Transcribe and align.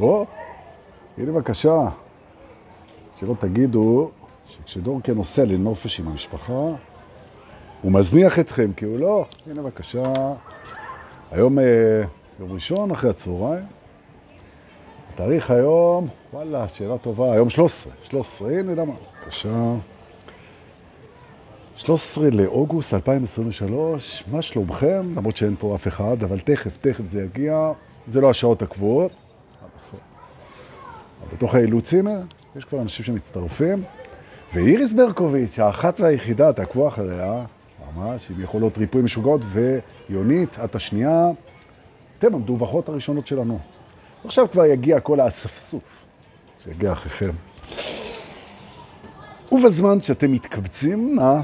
או, 0.00 0.26
הנה 1.18 1.32
בבקשה, 1.32 1.88
שלא 3.20 3.34
תגידו 3.40 4.10
שכשדורקה 4.46 5.12
נוסע 5.12 5.44
לנופש 5.44 6.00
עם 6.00 6.08
המשפחה, 6.08 6.52
הוא 7.82 7.92
מזניח 7.92 8.38
אתכם, 8.38 8.72
כי 8.76 8.84
הוא 8.84 8.98
לא. 8.98 9.24
הנה 9.50 9.62
בבקשה, 9.62 10.12
היום 11.30 11.58
אה, 11.58 11.64
יום 12.40 12.52
ראשון 12.52 12.90
אחרי 12.90 13.10
הצהריים, 13.10 13.64
התאריך 15.14 15.50
היום, 15.50 16.08
וואלה, 16.32 16.68
שאלה 16.68 16.98
טובה, 16.98 17.32
היום 17.32 17.50
13, 17.50 17.92
13, 18.02 18.48
הנה 18.48 18.74
למה, 18.74 18.92
בבקשה. 19.22 19.74
13 21.76 22.30
לאוגוסט 22.30 22.94
2023, 22.94 24.24
מה 24.30 24.42
שלומכם? 24.42 25.12
למרות 25.16 25.36
שאין 25.36 25.56
פה 25.58 25.74
אף 25.74 25.88
אחד, 25.88 26.22
אבל 26.22 26.40
תכף, 26.40 26.76
תכף 26.80 27.04
זה 27.10 27.22
יגיע. 27.22 27.72
זה 28.06 28.20
לא 28.20 28.30
השעות 28.30 28.62
הקבועות. 28.62 29.12
בתוך 31.32 31.54
האילוצים 31.54 32.06
יש 32.56 32.64
כבר 32.64 32.82
אנשים 32.82 33.04
שמצטרפים. 33.04 33.82
ואיריס 34.54 34.92
ברקוביץ', 34.92 35.58
האחת 35.58 36.00
והיחידה, 36.00 36.52
תעקבו 36.52 36.88
אחריה, 36.88 37.44
ממש, 37.96 38.30
עם 38.30 38.42
יכולות 38.42 38.78
ריפוי 38.78 39.02
משוגעות, 39.02 39.40
ויונית, 39.52 40.56
את 40.64 40.74
השנייה, 40.74 41.26
אתם 42.18 42.34
המדווחות 42.34 42.88
הראשונות 42.88 43.26
שלנו. 43.26 43.58
עכשיו 44.24 44.50
כבר 44.52 44.64
יגיע 44.64 45.00
כל 45.00 45.20
האספסוף 45.20 45.82
שיגיע 46.64 46.92
אחריכם. 46.92 47.30
ובזמן 49.52 50.00
שאתם 50.00 50.32
מתקבצים, 50.32 51.16
נא, 51.16 51.40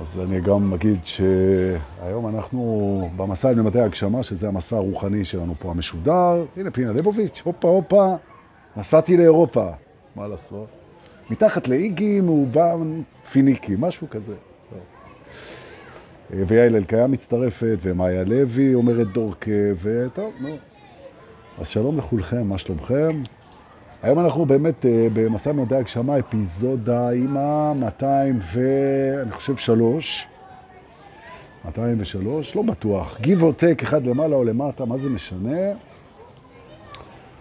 אז 0.00 0.20
אני 0.20 0.40
גם 0.40 0.74
אגיד 0.74 0.98
שהיום 1.04 2.28
אנחנו 2.36 3.10
במסע 3.16 3.52
לממדי 3.52 3.80
הגשמה, 3.80 4.22
שזה 4.22 4.48
המסע 4.48 4.76
הרוחני 4.76 5.24
שלנו 5.24 5.54
פה 5.58 5.70
המשודר. 5.70 6.44
הנה 6.56 6.70
פינה 6.70 6.92
ליבוביץ', 6.92 7.42
הופה 7.44 7.68
הופה, 7.68 8.14
נסעתי 8.76 9.16
לאירופה, 9.16 9.66
מה 10.16 10.28
לעשות? 10.28 10.66
מתחת 11.30 11.68
לאיגי 11.68 12.20
מאובן 12.20 13.02
פיניקי, 13.32 13.74
משהו 13.78 14.10
כזה. 14.10 14.34
ויעל 16.30 16.76
אלקיה 16.76 17.06
מצטרפת, 17.06 17.78
ומאיה 17.82 18.24
לוי 18.24 18.74
אומרת 18.74 19.12
דורקה, 19.12 19.50
וטוב, 19.82 20.32
נו. 20.40 20.56
אז 21.58 21.68
שלום 21.68 21.98
לכולכם, 21.98 22.48
מה 22.48 22.58
שלומכם? 22.58 23.22
היום 24.02 24.18
אנחנו 24.18 24.46
באמת 24.46 24.86
אה, 24.86 25.06
במסע 25.12 25.52
מדעי 25.52 25.78
הגשמה, 25.78 26.18
אפיזודה 26.18 27.10
עם 27.10 27.36
ה-200 27.36 28.04
ואני 28.52 29.32
חושב 29.32 29.56
שלוש. 29.56 30.26
203, 31.64 32.56
לא 32.56 32.62
בטוח. 32.62 33.18
give 33.22 33.40
or 33.40 33.62
take, 33.62 33.82
אחד 33.82 34.06
למעלה 34.06 34.36
או 34.36 34.44
למטה, 34.44 34.84
מה 34.84 34.98
זה 34.98 35.08
משנה? 35.08 35.72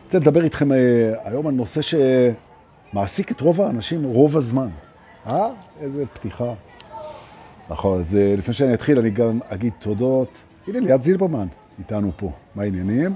רוצה 0.06 0.18
לדבר 0.18 0.44
איתכם 0.44 0.72
אה, 0.72 0.78
היום 1.24 1.48
על 1.48 1.54
נושא 1.54 1.82
שמעסיק 1.82 3.32
את 3.32 3.42
רוב 3.42 3.62
האנשים 3.62 4.04
רוב 4.04 4.38
הזמן. 4.38 4.70
אה? 5.28 5.48
איזה 5.82 6.06
פתיחה. 6.14 6.54
נכון, 7.70 8.00
אז 8.00 8.16
אה, 8.16 8.36
לפני 8.38 8.54
שאני 8.54 8.74
אתחיל 8.74 9.00
אני 9.00 9.10
גם 9.10 9.40
אגיד 9.50 9.74
תודות. 9.80 10.30
הנה 10.68 10.80
ליאת 10.80 11.04
זילברמן 11.04 11.48
איתנו 11.80 12.12
פה, 12.18 12.32
מה 12.56 12.64
העניינים? 12.64 13.16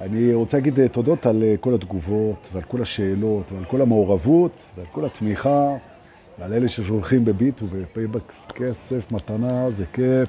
אני 0.00 0.34
רוצה 0.34 0.56
להגיד 0.56 0.80
אה, 0.80 0.88
תודות 0.88 1.26
על 1.26 1.42
אה, 1.42 1.54
כל 1.60 1.74
התגובות 1.74 2.48
ועל 2.52 2.62
כל 2.62 2.82
השאלות 2.82 3.52
ועל 3.52 3.64
כל 3.64 3.80
המעורבות 3.80 4.52
ועל 4.76 4.86
כל 4.92 5.04
התמיכה 5.04 5.76
ועל 6.38 6.52
אלה 6.52 6.68
ששולחים 6.68 7.24
בביט 7.24 7.62
ובפייבוקס 7.62 8.46
כסף, 8.54 9.12
מתנה, 9.12 9.70
זה 9.70 9.84
כיף, 9.92 10.28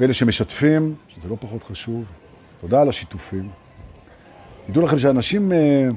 ואלה 0.00 0.14
שמשתפים, 0.14 0.94
שזה 1.08 1.28
לא 1.28 1.36
פחות 1.40 1.62
חשוב. 1.62 2.04
תודה 2.60 2.82
על 2.82 2.88
השיתופים. 2.88 3.48
תדעו 4.66 4.82
לכם 4.82 4.98
שאנשים 4.98 5.52
אה, 5.52 5.88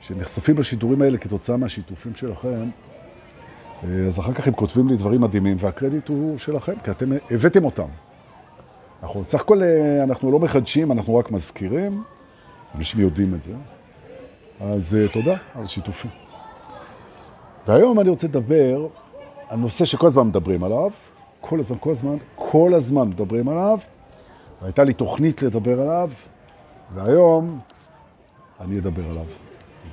שנחשפים 0.00 0.58
לשידורים 0.58 1.02
האלה 1.02 1.18
כתוצאה 1.18 1.56
מהשיתופים 1.56 2.14
שלכם, 2.14 2.68
אז 4.08 4.18
אחר 4.18 4.32
כך 4.32 4.46
הם 4.46 4.52
כותבים 4.52 4.88
לי 4.88 4.96
דברים 4.96 5.20
מדהימים, 5.20 5.56
והקרדיט 5.60 6.08
הוא 6.08 6.38
שלכם, 6.38 6.72
כי 6.84 6.90
אתם 6.90 7.12
הבאתם 7.30 7.64
אותם. 7.64 7.88
אנחנו 9.04 9.22
בסך 9.22 9.40
הכל, 9.40 9.62
אה, 9.62 10.02
אנחנו 10.02 10.32
לא 10.32 10.38
מחדשים, 10.38 10.92
אנחנו 10.92 11.16
רק 11.16 11.30
מזכירים, 11.30 12.02
אנשים 12.74 13.00
יודעים 13.00 13.34
את 13.34 13.42
זה. 13.42 13.52
אז 14.60 14.94
אה, 14.94 15.08
תודה 15.08 15.36
על 15.54 15.66
שיתופים. 15.66 16.10
והיום 17.66 18.00
אני 18.00 18.08
רוצה 18.08 18.26
לדבר 18.26 18.86
על 19.48 19.58
נושא 19.58 19.84
שכל 19.84 20.06
הזמן 20.06 20.26
מדברים 20.26 20.64
עליו, 20.64 20.90
כל 21.40 21.60
הזמן, 21.60 21.76
כל 21.80 21.90
הזמן, 21.90 22.16
כל 22.34 22.74
הזמן 22.74 23.08
מדברים 23.08 23.48
עליו. 23.48 23.78
והייתה 24.62 24.84
לי 24.84 24.94
תוכנית 24.94 25.42
לדבר 25.42 25.80
עליו, 25.80 26.10
והיום 26.94 27.58
אני 28.60 28.78
אדבר 28.78 29.04
עליו. 29.10 29.26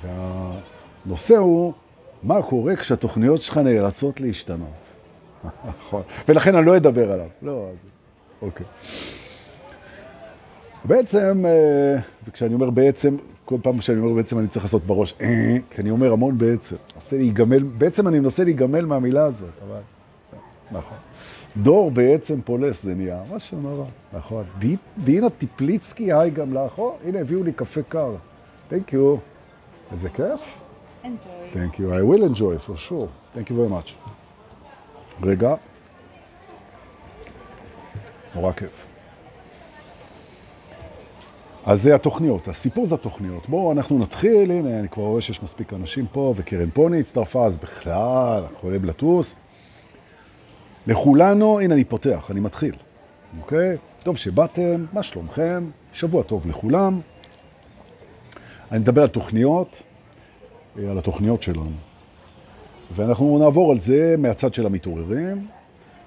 והנושא 0.02 1.36
הוא, 1.36 1.72
מה 2.22 2.42
קורה 2.42 2.76
כשהתוכניות 2.76 3.40
שלך 3.40 3.58
נאלצות 3.58 4.20
להשתנות. 4.20 4.68
נכון. 5.68 6.02
ולכן 6.28 6.54
אני 6.54 6.66
לא 6.66 6.76
אדבר 6.76 7.12
עליו. 7.12 7.28
לא, 7.42 7.68
אוקיי. 8.42 8.66
בעצם, 10.84 11.44
אה, 11.46 12.00
וכשאני 12.28 12.54
אומר 12.54 12.70
בעצם, 12.70 13.16
כל 13.44 13.56
פעם 13.62 13.80
שאני 13.80 13.98
אומר 13.98 14.12
בעצם 14.12 14.38
אני 14.38 14.48
צריך 14.48 14.64
לעשות 14.64 14.84
בראש, 14.86 15.14
אה, 15.20 15.56
כי 15.70 15.80
אני 15.82 15.90
אומר 15.90 16.12
המון 16.12 16.38
בעצם. 16.38 16.76
להיגמל, 17.12 17.62
בעצם 17.62 18.08
אני 18.08 18.18
מנסה 18.18 18.44
להיגמל 18.44 18.84
מהמילה 18.84 19.24
הזאת, 19.24 19.48
אבל... 19.68 19.80
נכון. 20.70 20.96
דור 21.56 21.90
בעצם 21.90 22.40
פולס 22.44 22.82
זה 22.82 22.94
נהיה, 22.94 23.22
מה 23.30 23.38
שנורא, 23.38 23.84
נכון. 24.12 24.44
דינה 25.04 25.30
טיפליצקי, 25.30 26.12
היי 26.12 26.30
גם 26.30 26.54
לך, 26.54 26.82
הנה 27.04 27.20
הביאו 27.20 27.42
לי 27.42 27.52
קפה 27.52 27.82
קר. 27.82 28.14
Thank 28.70 28.92
you. 28.92 29.18
איזה 29.92 30.08
כיף. 30.08 30.40
enjoy. 31.04 31.56
Thank 31.56 31.78
you. 31.78 31.92
I 31.92 32.02
will 32.02 32.24
enjoy 32.24 32.58
for 32.58 32.76
sure. 32.76 33.08
Thank 33.34 33.50
you 33.50 33.56
very 33.56 33.68
much. 33.68 33.92
רגע. 35.22 35.54
נורא 38.34 38.52
כיף. 38.52 38.86
אז 41.66 41.82
זה 41.82 41.94
התוכניות, 41.94 42.48
הסיפור 42.48 42.86
זה 42.86 42.94
התוכניות. 42.94 43.48
בואו 43.48 43.72
אנחנו 43.72 43.98
נתחיל, 43.98 44.50
הנה 44.50 44.78
אני 44.80 44.88
כבר 44.88 45.02
רואה 45.02 45.20
שיש 45.20 45.42
מספיק 45.42 45.72
אנשים 45.72 46.06
פה, 46.12 46.34
וקרן 46.36 46.70
פוני 46.70 47.00
הצטרפה, 47.00 47.46
אז 47.46 47.56
בכלל, 47.56 48.40
אנחנו 48.42 48.56
יכולים 48.56 48.84
לטוס. 48.84 49.34
לכולנו, 50.86 51.60
הנה 51.60 51.74
אני 51.74 51.84
פותח, 51.84 52.30
אני 52.30 52.40
מתחיל, 52.40 52.74
אוקיי? 53.40 53.76
טוב 54.02 54.16
שבאתם, 54.16 54.84
מה 54.92 55.02
שלומכם? 55.02 55.70
שבוע 55.92 56.22
טוב 56.22 56.46
לכולם. 56.46 57.00
אני 58.72 58.78
מדבר 58.78 59.02
על 59.02 59.08
תוכניות, 59.08 59.82
על 60.76 60.98
התוכניות 60.98 61.42
שלנו. 61.42 61.70
ואנחנו 62.94 63.38
נעבור 63.38 63.72
על 63.72 63.78
זה 63.78 64.14
מהצד 64.18 64.54
של 64.54 64.66
המתעוררים, 64.66 65.46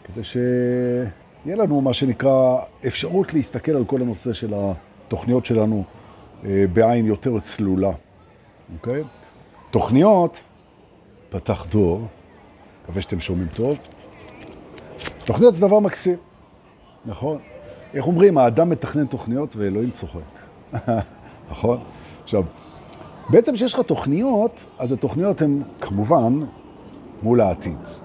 כדי 0.04 0.24
ש... 0.24 0.38
יהיה 1.46 1.56
לנו 1.56 1.82
מה 1.82 1.94
שנקרא 1.94 2.58
אפשרות 2.88 3.34
להסתכל 3.34 3.72
על 3.72 3.86
כל 3.86 4.02
הנושא 4.02 4.34
של 4.34 4.54
התוכניות 4.56 5.46
שלנו 5.46 5.84
אה, 6.46 6.66
בעין 6.74 7.06
יותר 7.06 7.40
צלולה, 7.40 7.92
אוקיי? 8.74 9.04
תוכניות, 9.72 10.38
פתח 11.30 11.66
דור, 11.70 12.08
מקווה 12.84 13.02
שאתם 13.02 13.20
שומעים 13.20 13.48
טוב. 13.54 13.78
תוכניות 15.26 15.56
זה 15.56 15.62
דבר 15.62 15.80
מקסים, 15.80 16.18
נכון? 17.06 17.38
איך 17.94 18.08
אומרים, 18.08 18.38
האדם 18.38 18.70
מתכנן 18.70 19.06
תוכניות 19.06 19.56
ואלוהים 19.56 19.92
צוחק, 19.92 20.20
נכון? 21.52 21.80
עכשיו, 22.24 22.44
בעצם 23.30 23.54
כשיש 23.54 23.74
לך 23.74 23.80
תוכניות, 23.80 24.66
אז 24.80 24.92
התוכניות 24.92 25.42
הן 25.42 25.62
כמובן 25.82 26.40
מול 27.24 27.42
העתיד. 27.42 28.05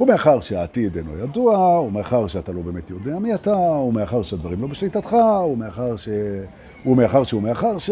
ומאחר 0.00 0.40
שהעתיד 0.40 0.96
אינו 0.96 1.18
ידוע, 1.18 1.58
ומאחר 1.80 2.26
שאתה 2.26 2.52
לא 2.52 2.62
באמת 2.62 2.90
יודע 2.90 3.18
מי 3.18 3.34
אתה, 3.34 3.56
ומאחר 3.56 4.22
שהדברים 4.22 4.62
לא 4.62 4.66
בשליטתך, 4.66 5.16
ומאחר 5.52 5.96
ש... 5.96 6.08
ומאחר 6.86 7.22
שהוא 7.22 7.42
מאחר 7.42 7.78
ש... 7.78 7.90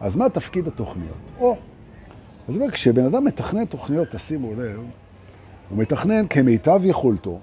אז 0.00 0.16
מה 0.16 0.28
תפקיד 0.28 0.66
התוכניות? 0.66 1.16
או, 1.40 1.56
אז 2.48 2.54
אומר, 2.54 2.70
כשבן 2.70 3.04
אדם 3.06 3.24
מתכנן 3.24 3.64
תוכניות, 3.64 4.08
תשימו 4.08 4.54
לב, 4.54 4.80
הוא 5.70 5.78
מתכנן 5.78 6.26
כמיטב 6.30 6.80
יכולתו, 6.84 7.38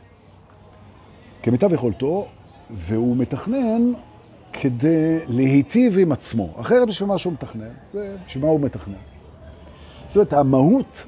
כמיטב 1.43 1.73
יכולתו, 1.73 2.27
והוא 2.71 3.17
מתכנן 3.17 3.93
כדי 4.53 5.19
להיטיב 5.27 5.97
עם 5.99 6.11
עצמו. 6.11 6.53
אחרת 6.61 6.87
בשביל 6.87 7.09
מה 7.09 7.17
שהוא 7.17 7.33
מתכנן, 7.33 7.69
זה 7.93 8.15
בשביל 8.27 8.43
מה 8.43 8.49
הוא 8.49 8.59
מתכנן. 8.59 8.93
זאת 10.07 10.15
אומרת, 10.15 10.33
המהות 10.33 11.05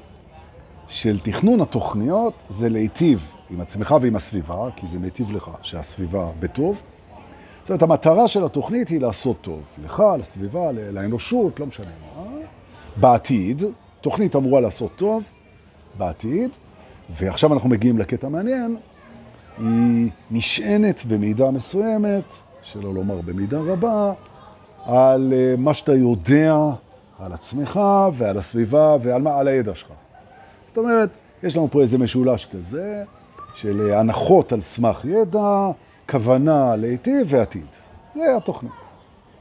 של 0.92 1.18
תכנון 1.20 1.60
התוכניות 1.60 2.34
זה 2.50 2.68
להיטיב 2.68 3.26
עם 3.50 3.60
עצמך 3.60 3.94
ועם 4.00 4.16
הסביבה, 4.16 4.68
כי 4.76 4.86
זה 4.86 4.98
מיטיב 4.98 5.32
לך 5.32 5.50
שהסביבה 5.62 6.30
בטוב. 6.40 6.76
זאת 7.60 7.68
אומרת, 7.68 7.82
המטרה 7.82 8.28
של 8.28 8.44
התוכנית 8.44 8.88
היא 8.88 9.00
לעשות 9.00 9.36
טוב, 9.40 9.62
לך, 9.84 10.02
לסביבה, 10.18 10.72
לאנושות, 10.72 11.60
לא 11.60 11.66
משנה 11.66 11.86
מה. 12.16 12.22
בעתיד, 12.96 13.62
תוכנית 14.00 14.36
אמורה 14.36 14.60
לעשות 14.60 14.90
טוב, 14.96 15.22
בעתיד, 15.98 16.50
ועכשיו 17.18 17.52
אנחנו 17.52 17.68
מגיעים 17.68 17.98
לקטע 17.98 18.28
מעניין, 18.28 18.76
היא 19.58 20.10
נשענת 20.30 21.04
במידה 21.04 21.50
מסוימת, 21.50 22.24
שלא 22.62 22.94
לומר 22.94 23.20
במידה 23.20 23.58
רבה, 23.60 24.12
על 24.84 25.32
אה, 25.36 25.54
מה 25.58 25.74
שאתה 25.74 25.94
יודע, 25.94 26.56
על 27.18 27.32
עצמך 27.32 27.80
ועל 28.12 28.38
הסביבה 28.38 28.96
ועל 29.02 29.22
מה, 29.22 29.38
על 29.38 29.48
הידע 29.48 29.74
שלך. 29.74 30.01
זאת 30.72 30.78
אומרת, 30.78 31.10
יש 31.42 31.56
לנו 31.56 31.68
פה 31.70 31.82
איזה 31.82 31.98
משולש 31.98 32.46
כזה 32.46 33.04
של 33.54 33.90
אה, 33.90 34.00
הנחות 34.00 34.52
על 34.52 34.60
סמך 34.60 35.04
ידע, 35.04 35.70
כוונה 36.10 36.76
להיטיב 36.76 37.26
ועתיד. 37.30 37.66
זה 38.14 38.36
התוכנית. 38.36 38.72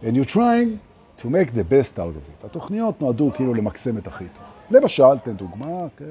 And 0.04 0.06
you're 0.06 0.34
trying 0.34 0.78
to 1.22 1.26
make 1.26 1.50
the 1.56 1.64
best 1.72 2.00
out 2.00 2.00
of 2.00 2.44
it. 2.44 2.46
התוכניות 2.46 3.02
נועדו 3.02 3.32
כאילו 3.36 3.54
למקסם 3.54 3.98
את 3.98 4.08
הכי 4.08 4.24
טוב. 4.24 4.80
למשל, 4.80 5.18
תן 5.24 5.34
דוגמה, 5.34 5.88
כן? 5.98 6.06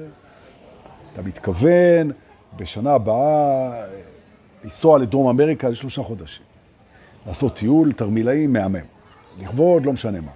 אתה 1.13 1.21
מתכוון 1.21 2.11
בשנה 2.57 2.93
הבאה 2.93 3.85
לנסוע 4.63 4.99
לדרום 4.99 5.29
אמריקה 5.29 5.69
לשלושה 5.69 6.03
חודשים, 6.03 6.43
לעשות 7.27 7.55
טיול 7.55 7.93
תרמילאי 7.93 8.47
מהמם, 8.47 8.85
לכבוד 9.39 9.85
לא 9.85 9.93
משנה 9.93 10.21
מה. 10.21 10.31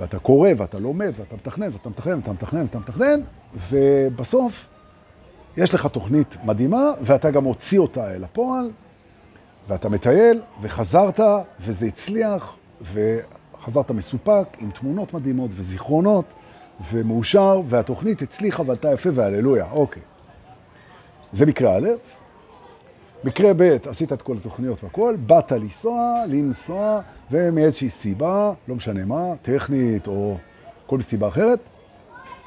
ואתה 0.00 0.18
קורא 0.18 0.50
ואתה 0.56 0.78
לומד 0.78 1.12
ואתה 1.16 1.34
מתכנן 1.36 1.72
ואתה 1.72 1.88
מתכנן 1.88 2.18
ואתה 2.18 2.32
מתכנן 2.32 2.60
ואתה 2.62 2.78
מתכנן, 2.78 3.20
ובסוף 3.70 4.66
יש 5.56 5.74
לך 5.74 5.86
תוכנית 5.86 6.36
מדהימה 6.44 6.92
ואתה 7.00 7.30
גם 7.30 7.44
הוציא 7.44 7.78
אותה 7.78 8.14
אל 8.14 8.24
הפועל, 8.24 8.70
ואתה 9.68 9.88
מטייל 9.88 10.40
וחזרת 10.62 11.20
וזה 11.60 11.86
הצליח 11.86 12.56
וחזרת 12.92 13.90
מסופק 13.90 14.46
עם 14.58 14.70
תמונות 14.70 15.14
מדהימות 15.14 15.50
וזיכרונות 15.54 16.24
ומאושר 16.92 17.60
והתוכנית 17.68 18.22
הצליחה 18.22 18.62
ועלתה 18.66 18.92
יפה 18.92 19.10
והללויה, 19.14 19.66
אוקיי. 19.72 20.02
זה 21.32 21.46
מקרה 21.46 21.76
א', 21.76 21.88
מקרה 23.24 23.52
ב', 23.56 23.76
עשית 23.88 24.12
את 24.12 24.22
כל 24.22 24.36
התוכניות 24.36 24.84
והכל, 24.84 25.14
באת 25.26 25.52
לנסוע, 25.52 26.24
לנסוע, 26.28 27.00
ומאיזושהי 27.30 27.90
סיבה, 27.90 28.52
לא 28.68 28.74
משנה 28.74 29.04
מה, 29.04 29.32
טכנית 29.42 30.06
או 30.06 30.36
כל 30.86 31.02
סיבה 31.02 31.28
אחרת, 31.28 31.58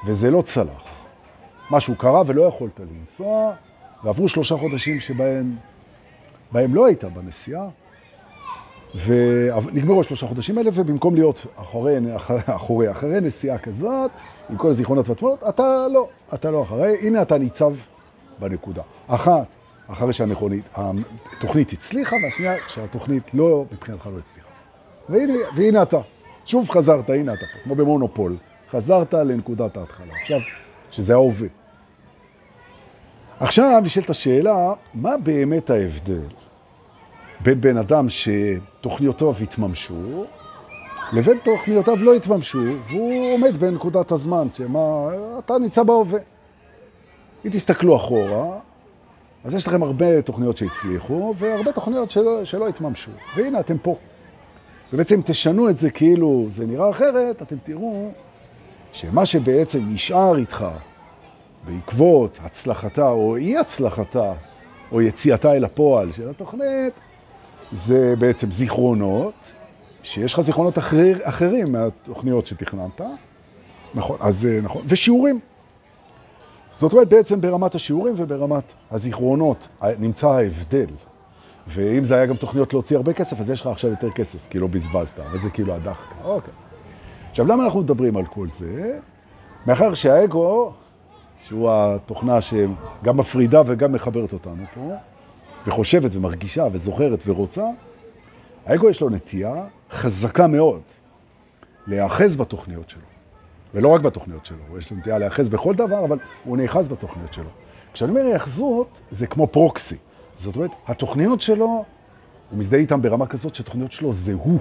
וזה 0.06 0.30
לא 0.30 0.42
צלח. 0.42 0.82
משהו 1.70 1.94
קרה 1.96 2.22
ולא 2.26 2.42
יכולת 2.42 2.80
לנסוע, 2.80 3.52
ועברו 4.04 4.28
שלושה 4.28 4.56
חודשים 4.56 5.00
שבהם 5.00 5.56
בהם 6.52 6.74
לא 6.74 6.86
היית 6.86 7.04
בנסיעה, 7.04 7.68
ונגמרו 9.06 10.00
השלושה 10.00 10.26
חודשים 10.26 10.58
האלה, 10.58 10.70
ובמקום 10.74 11.14
להיות 11.14 11.46
אחרי, 11.56 12.16
אחרי, 12.16 12.90
אחרי 12.90 13.20
נסיעה 13.20 13.58
כזאת, 13.58 14.10
עם 14.50 14.56
כל 14.56 14.70
הזיכרונות 14.70 15.08
והתמונות, 15.08 15.42
אתה 15.48 15.86
לא, 15.92 16.08
אתה 16.34 16.50
לא 16.50 16.62
אחרי, 16.62 16.96
הנה 17.00 17.22
אתה 17.22 17.38
ניצב 17.38 17.72
בנקודה. 18.38 18.82
אחת, 19.06 19.46
אחרי 19.92 20.12
שהתוכנית 20.12 21.72
הצליחה, 21.72 22.16
והשנייה, 22.24 22.54
שהתוכנית 22.68 23.34
לא, 23.34 23.64
מבחינתך 23.72 24.06
לא 24.06 24.18
הצליחה. 24.18 24.48
והנה, 25.08 25.32
והנה 25.56 25.82
אתה, 25.82 25.98
שוב 26.46 26.70
חזרת, 26.70 27.10
הנה 27.10 27.32
אתה 27.32 27.44
כמו 27.64 27.74
במונופול, 27.74 28.36
חזרת 28.70 29.14
לנקודת 29.14 29.76
ההתחלה. 29.76 30.14
עכשיו, 30.22 30.40
שזה 30.90 31.14
ההווה. 31.14 31.48
עכשיו 33.40 33.80
נשאלת 33.84 34.10
השאלה, 34.10 34.72
מה 34.94 35.16
באמת 35.16 35.70
ההבדל 35.70 36.22
בין 37.40 37.60
בן 37.60 37.76
אדם 37.76 38.06
שתוכניותיו 38.08 39.34
התממשו, 39.42 40.24
לבין 41.12 41.38
תוכניותיו 41.42 41.96
לא 41.96 42.14
התממשו, 42.14 42.62
והוא 42.88 43.34
עומד 43.34 43.56
בנקודת 43.56 44.12
הזמן, 44.12 44.48
שמה, 44.54 45.08
אתה 45.38 45.58
נמצא 45.58 45.82
בהווה. 45.82 46.20
אם 47.44 47.50
תסתכלו 47.50 47.96
אחורה, 47.96 48.58
אז 49.44 49.54
יש 49.54 49.66
לכם 49.66 49.82
הרבה 49.82 50.22
תוכניות 50.22 50.56
שהצליחו, 50.56 51.34
והרבה 51.38 51.72
תוכניות 51.72 52.10
שלא, 52.10 52.44
שלא 52.44 52.68
התממשו. 52.68 53.10
והנה, 53.36 53.60
אתם 53.60 53.78
פה. 53.78 53.96
ובעצם 54.92 55.20
תשנו 55.24 55.68
את 55.68 55.78
זה 55.78 55.90
כאילו 55.90 56.46
זה 56.50 56.66
נראה 56.66 56.90
אחרת, 56.90 57.42
אתם 57.42 57.56
תראו 57.64 58.10
שמה 58.92 59.26
שבעצם 59.26 59.80
נשאר 59.88 60.36
איתך 60.36 60.66
בעקבות 61.64 62.38
הצלחתה 62.42 63.08
או 63.08 63.36
אי 63.36 63.58
הצלחתה 63.58 64.32
או 64.92 65.02
יציאתה 65.02 65.52
אל 65.52 65.64
הפועל 65.64 66.12
של 66.12 66.30
התוכנית, 66.30 66.94
זה 67.72 68.14
בעצם 68.18 68.50
זיכרונות, 68.50 69.34
שיש 70.02 70.34
לך 70.34 70.40
זיכרונות 70.40 70.78
אחר, 70.78 71.12
אחרים 71.22 71.72
מהתוכניות 71.72 72.46
שתכננת, 72.46 73.00
נכון, 73.94 74.16
אז 74.20 74.48
נכון, 74.62 74.82
ושיעורים. 74.88 75.40
זאת 76.80 76.92
אומרת, 76.92 77.08
בעצם 77.08 77.40
ברמת 77.40 77.74
השיעורים 77.74 78.14
וברמת 78.16 78.72
הזיכרונות 78.90 79.68
נמצא 79.98 80.28
ההבדל. 80.28 80.86
ואם 81.68 82.04
זה 82.04 82.14
היה 82.14 82.26
גם 82.26 82.36
תוכניות 82.36 82.72
להוציא 82.72 82.96
הרבה 82.96 83.12
כסף, 83.12 83.40
אז 83.40 83.50
יש 83.50 83.60
לך 83.60 83.66
עכשיו 83.66 83.90
יותר 83.90 84.10
כסף, 84.10 84.38
כי 84.50 84.58
לא 84.58 84.66
בזבזת, 84.66 85.20
וזה 85.32 85.50
כאילו 85.50 85.74
הדחקה. 85.74 86.14
אוקיי. 86.24 86.54
עכשיו, 87.30 87.46
למה 87.46 87.64
אנחנו 87.64 87.80
מדברים 87.80 88.16
על 88.16 88.26
כל 88.26 88.48
זה? 88.48 88.98
מאחר 89.66 89.94
שהאגו, 89.94 90.72
שהוא 91.48 91.70
התוכנה 91.72 92.40
שגם 92.40 93.16
מפרידה 93.16 93.62
וגם 93.66 93.92
מחברת 93.92 94.32
אותנו 94.32 94.62
פה, 94.74 94.90
וחושבת 95.66 96.10
ומרגישה 96.14 96.66
וזוכרת 96.72 97.18
ורוצה, 97.26 97.64
האגו 98.66 98.90
יש 98.90 99.00
לו 99.00 99.10
נטייה 99.10 99.64
חזקה 99.90 100.46
מאוד 100.46 100.80
להיאחז 101.86 102.36
בתוכניות 102.36 102.90
שלו. 102.90 103.19
ולא 103.74 103.88
רק 103.88 104.00
בתוכניות 104.00 104.46
שלו, 104.46 104.78
יש 104.78 104.90
לו 104.90 104.96
נטייה 104.96 105.18
להיאחז 105.18 105.48
בכל 105.48 105.74
דבר, 105.74 106.04
אבל 106.04 106.18
הוא 106.44 106.56
נאחז 106.56 106.88
בתוכניות 106.88 107.32
שלו. 107.32 107.48
כשאני 107.92 108.10
אומר 108.10 108.24
היאחזות, 108.24 109.00
זה 109.10 109.26
כמו 109.26 109.46
פרוקסי. 109.46 109.96
זאת 110.38 110.56
אומרת, 110.56 110.70
התוכניות 110.86 111.40
שלו, 111.40 111.84
הוא 112.50 112.58
מזדהה 112.58 112.80
איתם 112.80 113.02
ברמה 113.02 113.26
כזאת 113.26 113.54
שהתוכניות 113.54 113.92
שלו 113.92 114.12
זה 114.12 114.32
הוא. 114.32 114.58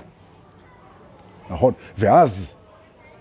נכון? 1.50 1.74
ואז, 1.98 2.56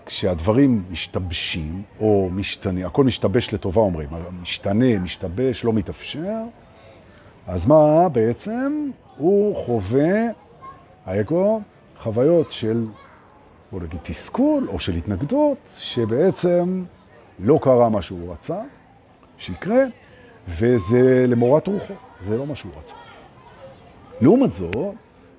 כשהדברים 0.05 0.83
משתבשים, 0.91 1.83
או 1.99 2.29
משתנה, 2.31 2.85
הכל 2.85 3.03
משתבש 3.03 3.53
לטובה 3.53 3.81
אומרים, 3.81 4.09
משתנה, 4.41 4.99
משתבש, 4.99 5.63
לא 5.63 5.73
מתאפשר, 5.73 6.41
אז 7.47 7.67
מה 7.67 8.09
בעצם? 8.09 8.89
הוא 9.17 9.65
חווה, 9.65 10.19
האגו, 11.05 11.61
חוויות 11.99 12.51
של, 12.51 12.85
בוא 13.71 13.79
נגיד, 13.81 13.99
תסכול 14.03 14.67
או 14.69 14.79
של 14.79 14.95
התנגדות, 14.95 15.57
שבעצם 15.77 16.83
לא 17.39 17.59
קרה 17.61 17.89
מה 17.89 18.01
שהוא 18.01 18.33
רצה 18.33 18.61
שיקרה, 19.37 19.83
וזה 20.47 21.25
למורת 21.27 21.67
רוחו, 21.67 21.93
זה 22.21 22.37
לא 22.37 22.45
מה 22.45 22.55
שהוא 22.55 22.71
רצה. 22.77 22.93
לעומת 24.21 24.51
זאת, 24.51 24.95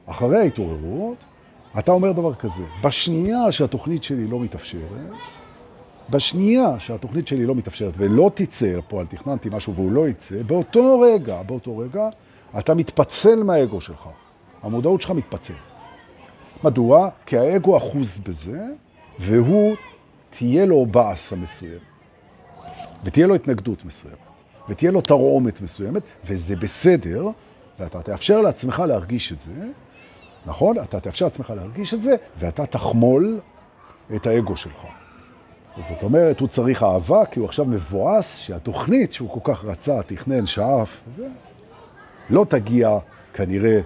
אחרי 0.06 0.38
ההתעוררות, 0.38 1.16
אתה 1.78 1.92
אומר 1.92 2.12
דבר 2.12 2.34
כזה, 2.34 2.62
בשנייה 2.82 3.52
שהתוכנית 3.52 4.04
שלי 4.04 4.26
לא 4.26 4.40
מתאפשרת, 4.40 4.82
בשנייה 6.10 6.78
שהתוכנית 6.78 7.26
שלי 7.26 7.46
לא 7.46 7.54
מתאפשרת 7.54 7.94
ולא 7.96 8.30
תצא 8.34 8.66
לפועל, 8.66 9.06
תכננתי 9.06 9.48
משהו 9.52 9.74
והוא 9.74 9.92
לא 9.92 10.08
יצא, 10.08 10.42
באותו 10.46 11.00
רגע, 11.00 11.42
באותו 11.42 11.78
רגע, 11.78 12.08
אתה 12.58 12.74
מתפצל 12.74 13.42
מהאגו 13.42 13.80
שלך. 13.80 14.08
המודעות 14.62 15.02
שלך 15.02 15.10
מתפצלת. 15.10 15.69
מדוע? 16.64 17.08
כי 17.26 17.38
האגו 17.38 17.76
אחוז 17.76 18.18
בזה, 18.18 18.62
והוא, 19.18 19.76
תהיה 20.30 20.66
לו 20.66 20.86
באסה 20.86 21.36
מסוים, 21.36 21.78
ותהיה 23.04 23.26
לו 23.26 23.34
התנגדות 23.34 23.84
מסוימת, 23.84 24.18
ותהיה 24.68 24.90
לו 24.90 25.00
תרעומת 25.00 25.60
מסוימת, 25.60 26.02
וזה 26.24 26.56
בסדר, 26.56 27.28
ואתה 27.78 28.02
תאפשר 28.02 28.40
לעצמך 28.40 28.82
להרגיש 28.86 29.32
את 29.32 29.38
זה, 29.38 29.52
נכון? 30.46 30.78
אתה 30.78 31.00
תאפשר 31.00 31.24
לעצמך 31.24 31.52
להרגיש 31.56 31.94
את 31.94 32.02
זה, 32.02 32.16
ואתה 32.38 32.66
תחמול 32.66 33.40
את 34.16 34.26
האגו 34.26 34.56
שלך. 34.56 34.86
זאת 35.76 36.02
אומרת, 36.02 36.40
הוא 36.40 36.48
צריך 36.48 36.82
אהבה, 36.82 37.26
כי 37.26 37.40
הוא 37.40 37.48
עכשיו 37.48 37.64
מבואס 37.64 38.38
שהתוכנית 38.38 39.12
שהוא 39.12 39.30
כל 39.30 39.52
כך 39.52 39.64
רצה, 39.64 40.02
תכנן, 40.06 40.46
שאף, 40.46 40.88
זה, 41.16 41.28
לא 42.30 42.46
תגיע 42.48 42.98
כנראה 43.34 43.80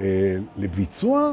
אה, 0.00 0.04
לביצוע, 0.56 1.32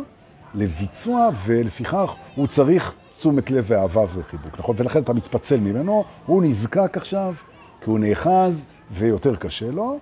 לביצוע, 0.54 1.30
ולפיכך 1.46 2.12
הוא 2.36 2.48
צריך 2.48 2.94
תשומת 3.18 3.52
לב 3.52 3.66
ואהבה 3.68 4.02
וחיבוק, 4.14 4.60
נכון? 4.60 4.76
ולכן 4.80 5.02
אתה 5.02 5.14
מתפצל 5.14 5.60
ממנו, 5.60 6.04
הוא 6.26 6.44
נזקק 6.44 6.98
עכשיו, 6.98 7.34
כי 7.82 7.90
הוא 7.90 8.00
נאחז 8.00 8.66
ויותר 8.92 9.36
קשה 9.36 9.72
לו, 9.72 10.00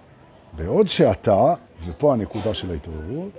בעוד 0.58 0.88
שאתה, 0.88 1.54
ופה 1.86 2.14
הנקודה 2.14 2.54
של 2.54 2.72
ההתעוררות, 2.72 3.32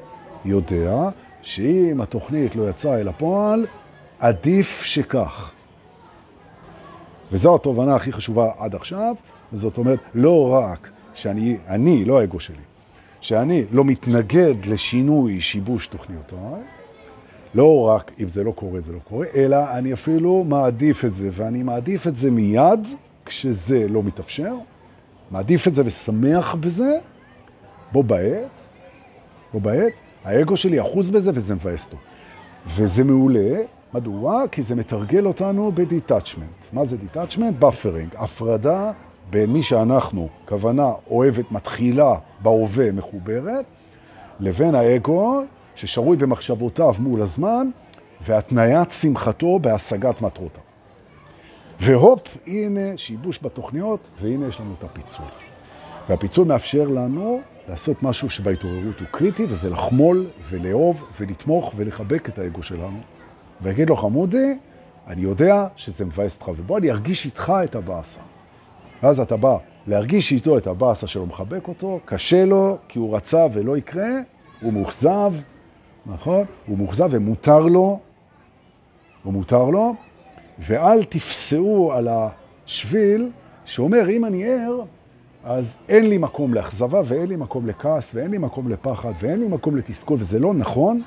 יודע 0.45 1.09
שאם 1.43 2.01
התוכנית 2.01 2.57
לא 2.57 2.71
יצאה 2.71 3.01
אל 3.01 3.09
הפועל, 3.09 3.67
עדיף 4.19 4.83
שכך. 4.83 5.51
וזו 7.33 7.55
התובנה 7.55 7.95
הכי 7.95 8.13
חשובה 8.13 8.51
עד 8.59 8.75
עכשיו, 8.75 9.15
זאת 9.53 9.79
אומרת, 9.79 9.99
לא 10.15 10.51
רק 10.53 10.91
שאני, 11.15 11.57
אני, 11.69 12.05
לא 12.05 12.21
האגו 12.21 12.41
שלי, 12.41 12.57
שאני 13.21 13.65
לא 13.73 13.85
מתנגד 13.85 14.55
לשינוי, 14.67 15.41
שיבוש 15.41 15.87
תוכניותיי, 15.87 16.63
לא 17.57 17.89
רק 17.89 18.13
אם 18.21 18.29
זה 18.29 18.45
לא 18.45 18.51
קורה, 18.51 18.81
זה 18.81 18.93
לא 18.93 18.99
קורה, 19.09 19.27
אלא 19.35 19.57
אני 19.73 19.93
אפילו 19.93 20.45
מעדיף 20.49 21.05
את 21.05 21.15
זה, 21.15 21.29
ואני 21.33 21.63
מעדיף 21.63 22.07
את 22.07 22.17
זה 22.17 22.31
מיד 22.31 22.89
כשזה 23.27 23.89
לא 23.89 24.03
מתאפשר, 24.03 24.55
מעדיף 25.31 25.69
את 25.69 25.75
זה 25.75 25.83
ושמח 25.87 26.55
בזה, 26.55 26.99
בו 27.93 28.03
בעת, 28.03 28.49
בו 29.53 29.61
בעת, 29.61 29.93
האגו 30.25 30.57
שלי 30.57 30.81
אחוז 30.81 31.11
בזה 31.11 31.31
וזה 31.35 31.55
מבאס 31.55 31.87
אותו. 31.87 31.97
וזה 32.77 33.05
מעולה. 33.05 33.61
מדוע? 33.95 34.45
כי 34.53 34.63
זה 34.63 34.75
מתרגל 34.75 35.27
אותנו 35.27 35.73
ב 35.75 35.83
detachment. 35.83 36.73
מה 36.73 36.85
זה 36.85 36.97
detachment? 36.97 37.57
Buffering. 37.59 38.09
הפרדה 38.17 38.93
בין 39.31 39.51
מי 39.51 39.63
שאנחנו, 39.63 40.29
כוונה 40.49 40.93
אוהבת, 41.11 41.53
מתחילה 41.53 42.15
בהווה 42.43 42.93
מחוברת, 42.93 43.65
לבין 44.41 44.75
האגו 44.75 45.43
ששרוי 45.77 46.17
במחשבותיו 46.17 46.95
מול 46.99 47.23
הזמן, 47.23 47.69
והתניית 48.27 48.91
שמחתו 48.91 49.59
בהשגת 49.59 50.23
מטרותיו. 50.23 50.63
והופ, 51.81 52.21
הנה 52.47 52.97
שיבוש 52.97 53.39
בתוכניות, 53.43 54.01
והנה 54.21 54.49
יש 54.49 54.61
לנו 54.61 54.75
את 54.79 54.85
הפיצול. 54.85 55.27
והפיצול 56.09 56.47
מאפשר 56.47 56.89
לנו 56.89 57.41
לעשות 57.69 58.03
משהו 58.03 58.31
שבהתעוררות 58.31 59.01
הוא 59.01 59.09
קריטי, 59.11 59.45
וזה 59.49 59.71
לחמול 59.71 60.27
ולאהוב 60.51 61.05
ולתמוך 61.21 61.73
ולחבק 61.77 62.29
את 62.29 62.39
האגו 62.39 62.63
שלנו. 62.63 62.99
ויגיד 63.63 63.89
לו, 63.89 63.97
חמודי, 63.97 64.59
אני 65.07 65.23
יודע 65.23 65.67
שזה 65.77 66.05
מבאס 66.05 66.35
אותך, 66.35 66.49
ובוא 66.49 66.79
אני 66.79 66.91
ארגיש 66.91 67.25
איתך 67.25 67.53
את 67.65 67.75
הבאסה. 67.75 68.21
ואז 69.03 69.21
אתה 69.21 69.37
בא 69.37 69.57
להרגיש 69.87 70.33
איתו 70.33 70.59
את 70.59 70.67
הבאסה 70.67 71.07
שלו, 71.07 71.27
מחבק 71.27 71.69
אותו, 71.69 72.01
קשה 72.05 72.45
לו, 72.45 72.79
כי 72.89 72.99
הוא 72.99 73.17
רצה 73.17 73.47
ולא 73.53 73.77
יקרה, 73.77 74.09
הוא 74.61 74.73
מוחזב, 74.73 75.33
נכון? 76.07 76.45
הוא 76.67 76.79
מוחזב 76.79 77.09
ומותר 77.11 77.59
לו, 77.59 77.99
הוא 79.23 79.33
מותר 79.33 79.65
לו, 79.65 79.95
ואל 80.59 81.05
תפסעו 81.05 81.93
על 81.93 82.09
השביל 82.11 83.31
שאומר, 83.65 84.11
אם 84.11 84.25
אני 84.25 84.45
ער, 84.45 84.81
אז 85.45 85.77
אין 85.89 86.09
לי 86.09 86.19
מקום 86.19 86.55
לאכזבה 86.55 87.01
ואין 87.07 87.27
לי 87.27 87.37
מקום 87.37 87.67
לכעס 87.67 88.15
ואין 88.15 88.31
לי 88.31 88.39
מקום 88.39 88.69
לפחד 88.69 89.13
ואין 89.21 89.41
לי 89.41 89.49
מקום 89.49 89.77
לתסכול, 89.77 90.17
וזה 90.21 90.39
לא 90.39 90.55
נכון, 90.55 91.03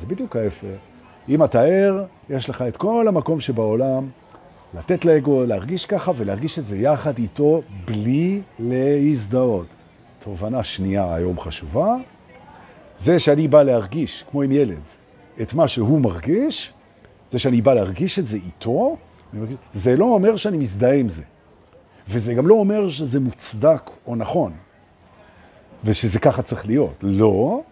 זה 0.00 0.06
בדיוק 0.06 0.36
ההפך. 0.36 0.66
אם 1.28 1.44
אתה 1.44 1.62
ער, 1.62 2.04
יש 2.30 2.50
לך 2.50 2.62
את 2.62 2.76
כל 2.76 3.08
המקום 3.08 3.40
שבעולם 3.40 4.08
לתת 4.74 5.04
לאגו 5.04 5.44
להרגיש 5.44 5.86
ככה 5.86 6.12
ולהרגיש 6.16 6.58
את 6.58 6.66
זה 6.66 6.76
יחד 6.78 7.18
איתו 7.18 7.62
בלי 7.84 8.40
להזדהות. 8.58 9.66
תובנה 10.18 10.64
שנייה 10.64 11.14
היום 11.14 11.40
חשובה, 11.40 11.96
זה 13.00 13.18
שאני 13.18 13.48
בא 13.48 13.62
להרגיש, 13.62 14.24
כמו 14.30 14.42
עם 14.42 14.52
ילד, 14.52 14.80
את 15.42 15.54
מה 15.54 15.68
שהוא 15.68 16.00
מרגיש, 16.00 16.72
זה 17.30 17.38
שאני 17.38 17.60
בא 17.60 17.74
להרגיש 17.74 18.18
את 18.18 18.26
זה 18.26 18.36
איתו, 18.36 18.96
זה 19.74 19.96
לא 19.96 20.04
אומר 20.04 20.36
שאני 20.36 20.56
מזדהה 20.56 20.94
עם 20.94 21.08
זה. 21.08 21.22
וזה 22.08 22.34
גם 22.34 22.46
לא 22.46 22.54
אומר 22.54 22.90
שזה 22.90 23.20
מוצדק 23.20 23.90
או 24.06 24.16
נכון, 24.16 24.52
ושזה 25.84 26.18
ככה 26.18 26.42
צריך 26.42 26.66
להיות. 26.66 26.94
לא, 27.02 27.62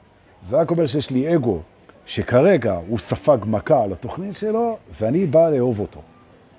זה 0.48 0.56
רק 0.56 0.70
אומר 0.70 0.86
שיש 0.86 1.10
לי 1.10 1.34
אגו 1.34 1.60
שכרגע 2.06 2.78
הוא 2.88 2.98
ספג 2.98 3.38
מכה 3.46 3.82
על 3.82 3.92
התוכנית 3.92 4.36
שלו, 4.36 4.76
ואני 5.00 5.26
בא 5.26 5.50
לאהוב 5.50 5.80
אותו. 5.80 6.00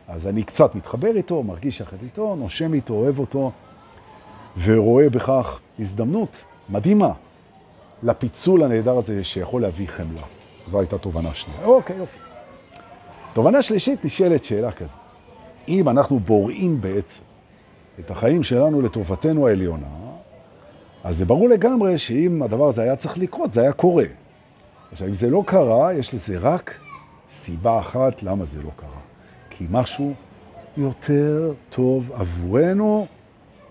אז 0.08 0.28
אני 0.28 0.44
קצת 0.44 0.76
מתחבר 0.76 1.16
איתו, 1.16 1.44
מרגיש 1.44 1.80
יחד 1.80 1.98
איתו, 2.04 2.36
נושם 2.36 2.74
איתו, 2.74 2.94
אוהב 2.94 3.20
אותו, 3.20 3.52
ורואה 4.64 5.10
בכך 5.10 5.60
הזדמנות 5.80 6.38
מדהימה 6.70 7.12
לפיצול 8.04 8.64
הנהדר 8.64 8.98
הזה 8.98 9.24
שיכול 9.24 9.62
להביא 9.62 9.88
חמלה. 9.88 10.22
זו 10.68 10.80
הייתה 10.80 10.98
תובנה 10.98 11.34
שנייה. 11.34 11.66
אוקיי, 11.66 11.98
יופי. 11.98 12.18
תובנה 13.34 13.62
שלישית 13.62 14.06
נשאלת 14.06 14.44
שאלה 14.44 14.72
כזו. 14.72 14.98
אם 15.68 15.90
אנחנו 15.90 16.20
בוראים 16.20 16.82
בעצם 16.82 17.22
את 18.00 18.12
החיים 18.12 18.44
שלנו 18.44 18.82
לטובתנו 18.82 19.48
העליונה, 19.48 19.88
אז 21.04 21.18
זה 21.18 21.26
ברור 21.26 21.50
לגמרי 21.50 21.98
שאם 21.98 22.44
הדבר 22.44 22.68
הזה 22.68 22.82
היה 22.82 22.96
צריך 22.96 23.18
לקרות, 23.18 23.52
זה 23.52 23.62
היה 23.62 23.74
קורה. 23.74 24.06
עכשיו, 24.92 25.08
אם 25.08 25.14
זה 25.14 25.30
לא 25.30 25.44
קרה, 25.46 25.94
יש 25.94 26.14
לזה 26.14 26.38
רק 26.38 26.80
סיבה 27.32 27.80
אחת 27.80 28.24
למה 28.24 28.46
זה 28.46 28.62
לא 28.62 28.70
קרה. 28.76 29.00
כי 29.50 29.66
משהו 29.70 30.14
יותר 30.78 31.54
טוב 31.70 32.12
עבורנו 32.14 33.08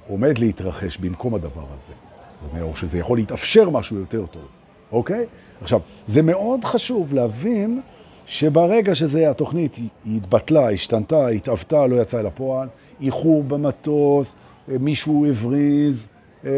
עומד 0.09 0.39
להתרחש 0.39 0.97
במקום 0.97 1.35
הדבר 1.35 1.65
הזה. 1.79 2.08
זאת 2.43 2.63
או 2.63 2.77
שזה 2.77 2.99
יכול 2.99 3.19
להתאפשר 3.19 3.71
משהו 3.71 3.97
יותר 3.97 4.27
טוב, 4.27 4.49
אוקיי? 4.93 5.27
עכשיו, 5.63 5.81
זה 6.07 6.23
מאוד 6.23 6.65
חשוב 6.65 7.15
להבין 7.15 7.81
שברגע 8.27 8.95
שזה, 8.95 9.31
התוכנית 9.31 9.77
היא 9.77 10.17
התבטלה, 10.17 10.71
השתנתה, 10.71 11.29
התאבתה, 11.29 11.87
לא 11.87 12.03
יצאה 12.03 12.21
אל 12.21 12.27
הפועל, 12.27 12.69
איחור 13.01 13.43
במטוס, 13.43 14.35
מישהו 14.69 15.27
הבריז, 15.27 16.09
אה, 16.45 16.51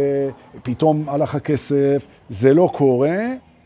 פתאום 0.63 1.09
הלך 1.09 1.35
הכסף, 1.35 2.07
זה 2.31 2.55
לא 2.55 2.71
קורה, 2.75 3.19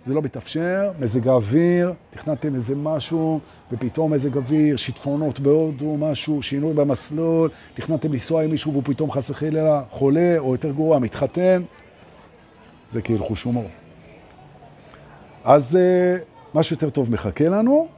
זה 0.07 0.15
לא 0.15 0.23
מתאפשר, 0.23 0.91
מזג 1.01 1.29
האוויר, 1.29 1.93
תכננתם 2.11 2.55
איזה 2.55 2.75
משהו, 2.75 3.41
ופתאום 3.73 4.13
מזג 4.13 4.37
אוויר, 4.37 4.77
שיטפונות 4.77 5.41
בהודו, 5.41 5.97
משהו, 5.97 6.43
שינוי 6.43 6.73
במסלול, 6.73 7.51
תכננתם 7.75 8.13
לנסוע 8.13 8.43
עם 8.43 8.51
מישהו 8.51 8.73
והוא 8.73 8.83
פתאום 8.87 9.11
חס 9.11 9.31
וחלילה 9.31 9.83
חולה, 9.91 10.39
או 10.39 10.53
יותר 10.53 10.71
גרוע, 10.71 10.99
מתחתן, 10.99 11.63
זה 12.95 13.03
כאילו 13.03 13.25
חוש 13.25 13.43
הומור. 13.43 13.69
אז 15.45 15.77
אה, 15.77 16.17
משהו 16.55 16.75
יותר 16.75 16.91
טוב 16.91 17.11
מחכה 17.11 17.49
לנו, 17.49 17.89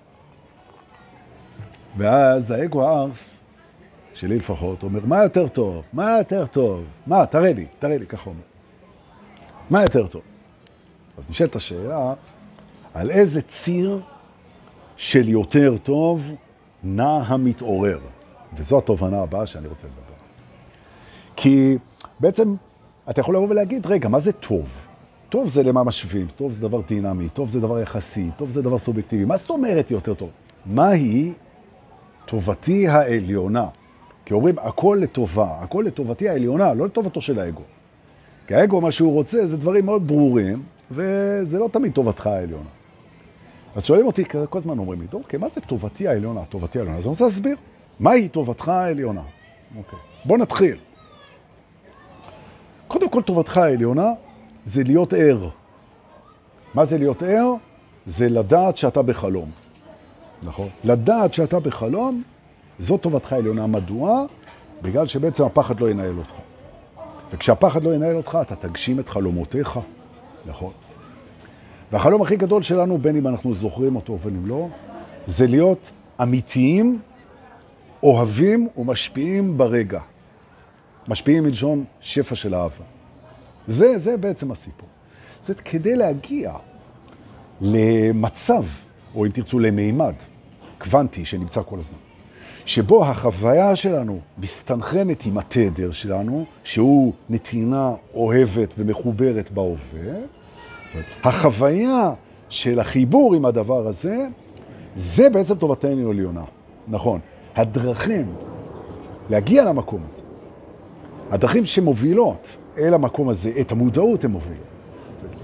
ואז 1.96 2.50
האגו 2.50 2.88
הארס, 2.88 3.36
שלי 4.14 4.38
לפחות, 4.38 4.82
אומר, 4.82 5.00
מה 5.04 5.22
יותר 5.22 5.48
טוב? 5.48 5.84
מה 5.92 6.18
יותר 6.18 6.46
טוב? 6.46 6.84
מה? 7.06 7.26
תראה 7.26 7.52
לי, 7.52 7.66
תראה 7.78 7.98
לי, 7.98 8.06
ככה 8.06 8.30
אומר. 8.30 8.40
מה 9.70 9.82
יותר 9.82 10.06
טוב? 10.06 10.22
אז 11.18 11.30
נשאלת 11.30 11.56
השאלה, 11.56 12.14
על 12.94 13.10
איזה 13.10 13.42
ציר 13.42 14.00
של 14.96 15.28
יותר 15.28 15.78
טוב 15.78 16.34
נע 16.84 17.22
המתעורר? 17.26 17.98
וזו 18.56 18.78
התובנה 18.78 19.22
הבאה 19.22 19.46
שאני 19.46 19.68
רוצה 19.68 19.86
לדבר. 19.86 20.16
כי 21.36 21.78
בעצם 22.20 22.54
אתה 23.10 23.20
יכול 23.20 23.36
לבוא 23.36 23.48
ולהגיד, 23.48 23.86
רגע, 23.86 24.08
מה 24.08 24.20
זה 24.20 24.32
טוב? 24.32 24.85
טוב 25.36 25.48
זה 25.48 25.62
למה 25.62 25.84
משווים, 25.84 26.26
טוב 26.36 26.52
זה 26.52 26.60
דבר 26.60 26.80
דינמי, 26.88 27.28
טוב 27.28 27.48
זה 27.48 27.60
דבר 27.60 27.80
יחסי, 27.80 28.30
טוב 28.36 28.50
זה 28.50 28.62
דבר 28.62 28.78
סובייקטיבי. 28.78 29.24
מה 29.24 29.36
זאת 29.36 29.50
אומרת 29.50 29.90
יותר 29.90 30.14
טוב? 30.14 30.30
מהי 30.66 31.32
טובתי 32.26 32.88
העליונה? 32.88 33.66
כי 34.24 34.34
אומרים, 34.34 34.58
הכל 34.58 34.98
לטובה, 35.00 35.58
הכל 35.60 35.84
לטובתי 35.86 36.28
העליונה, 36.28 36.74
לא 36.74 36.86
לטובתו 36.86 37.20
של 37.20 37.38
האגו. 37.38 37.62
כי 38.46 38.54
האגו, 38.54 38.80
מה 38.80 38.90
שהוא 38.90 39.12
רוצה, 39.12 39.46
זה 39.46 39.56
דברים 39.56 39.86
מאוד 39.86 40.06
ברורים, 40.06 40.62
וזה 40.90 41.58
לא 41.58 41.68
תמיד 41.72 41.92
טובתך 41.92 42.26
העליונה. 42.26 42.70
אז 43.74 43.84
שואלים 43.84 44.06
אותי, 44.06 44.24
כל 44.50 44.58
הזמן 44.58 44.78
אומרים 44.78 45.00
לי, 45.00 45.06
אוקיי, 45.12 45.38
מה 45.38 45.48
זה 45.48 45.60
טובתי 45.60 46.08
העליונה, 46.08 46.40
טובתי 46.48 46.78
העליונה? 46.78 46.98
אז 46.98 47.04
אני 47.04 47.10
רוצה 47.10 47.24
להסביר, 47.24 47.56
מהי 48.00 48.28
טובתך 48.28 48.68
העליונה? 48.68 49.22
אוקיי, 49.78 49.98
בוא 50.24 50.38
נתחיל. 50.38 50.76
קודם 52.88 53.08
כל, 53.08 53.22
טובתך 53.22 53.56
העליונה 53.56 54.12
זה 54.66 54.82
להיות 54.82 55.12
ער. 55.12 55.48
מה 56.74 56.84
זה 56.84 56.98
להיות 56.98 57.22
ער? 57.22 57.54
זה 58.06 58.28
לדעת 58.28 58.76
שאתה 58.76 59.02
בחלום. 59.02 59.50
נכון? 60.42 60.68
לדעת 60.84 61.34
שאתה 61.34 61.60
בחלום, 61.60 62.22
זו 62.78 62.96
טובתך 62.96 63.32
העליונה. 63.32 63.66
מדוע? 63.66 64.24
בגלל 64.82 65.06
שבעצם 65.06 65.44
הפחד 65.44 65.80
לא 65.80 65.90
ינהל 65.90 66.18
אותך. 66.18 66.34
וכשהפחד 67.32 67.82
לא 67.82 67.94
ינהל 67.94 68.16
אותך, 68.16 68.38
אתה 68.42 68.56
תגשים 68.56 69.00
את 69.00 69.08
חלומותיך. 69.08 69.80
נכון. 70.46 70.72
והחלום 71.92 72.22
הכי 72.22 72.36
גדול 72.36 72.62
שלנו, 72.62 72.98
בין 72.98 73.16
אם 73.16 73.26
אנחנו 73.26 73.54
זוכרים 73.54 73.96
אותו 73.96 74.12
ובין 74.12 74.36
אם 74.36 74.46
לא, 74.46 74.68
זה 75.26 75.46
להיות 75.46 75.90
אמיתיים, 76.22 76.98
אוהבים 78.02 78.68
ומשפיעים 78.76 79.58
ברגע. 79.58 80.00
משפיעים 81.08 81.44
מלשון 81.44 81.84
שפע 82.00 82.34
של 82.34 82.54
אהבה. 82.54 82.95
זה, 83.68 83.98
זה 83.98 84.16
בעצם 84.16 84.50
הסיפור. 84.50 84.88
זאת 85.46 85.60
כדי 85.60 85.96
להגיע 85.96 86.52
למצב, 87.60 88.64
או 89.14 89.26
אם 89.26 89.30
תרצו 89.30 89.58
למימד, 89.58 90.14
קוונטי 90.78 91.24
שנמצא 91.24 91.62
כל 91.62 91.78
הזמן, 91.78 91.98
שבו 92.66 93.04
החוויה 93.04 93.76
שלנו 93.76 94.20
מסתנכרנת 94.38 95.26
עם 95.26 95.38
התדר 95.38 95.90
שלנו, 95.90 96.44
שהוא 96.64 97.12
נתינה 97.30 97.94
אוהבת 98.14 98.74
ומחוברת 98.78 99.50
בהווה, 99.50 100.14
החוויה 101.24 102.12
של 102.48 102.80
החיבור 102.80 103.34
עם 103.34 103.44
הדבר 103.44 103.88
הזה, 103.88 104.26
זה 104.96 105.30
בעצם 105.30 105.54
טובתנו 105.54 106.10
עליונה. 106.10 106.44
נכון. 106.88 107.20
הדרכים 107.56 108.34
להגיע 109.30 109.64
למקום 109.64 110.00
הזה, 110.06 110.22
הדרכים 111.30 111.64
שמובילות 111.64 112.56
אל 112.78 112.94
המקום 112.94 113.28
הזה, 113.28 113.52
את 113.60 113.72
המודעות 113.72 114.24
הם 114.24 114.30
מובילים. 114.30 114.62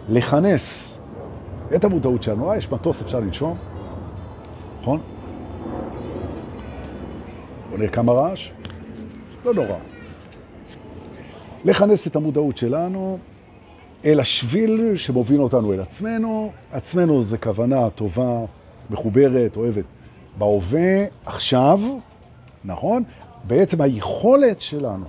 לכנס 0.09 0.99
את 1.75 1.85
המודעות 1.85 2.23
שלנו, 2.23 2.51
אה, 2.51 2.57
יש 2.57 2.73
מטוס, 2.73 3.03
אפשר 3.03 3.21
לנשום, 3.21 3.57
נכון? 4.81 5.01
נראה 7.73 7.89
כמה 7.89 8.13
רעש, 8.13 8.51
לא 9.45 9.55
נורא. 9.55 9.77
לכנס 11.65 12.07
את 12.07 12.17
המודעות 12.17 12.57
שלנו 12.57 13.19
אל 14.05 14.21
השביל 14.21 14.97
שמוביל 14.97 15.41
אותנו 15.41 15.73
אל 15.73 15.81
עצמנו. 15.81 16.53
עצמנו 16.73 17.23
זה 17.23 17.39
כוונה 17.39 17.91
טובה, 17.91 18.45
מחוברת, 18.91 19.57
אוהבת. 19.57 19.85
בהווה, 20.39 21.05
עכשיו, 21.27 21.81
נכון? 22.65 23.03
בעצם 23.45 23.81
היכולת 23.81 24.61
שלנו 24.61 25.05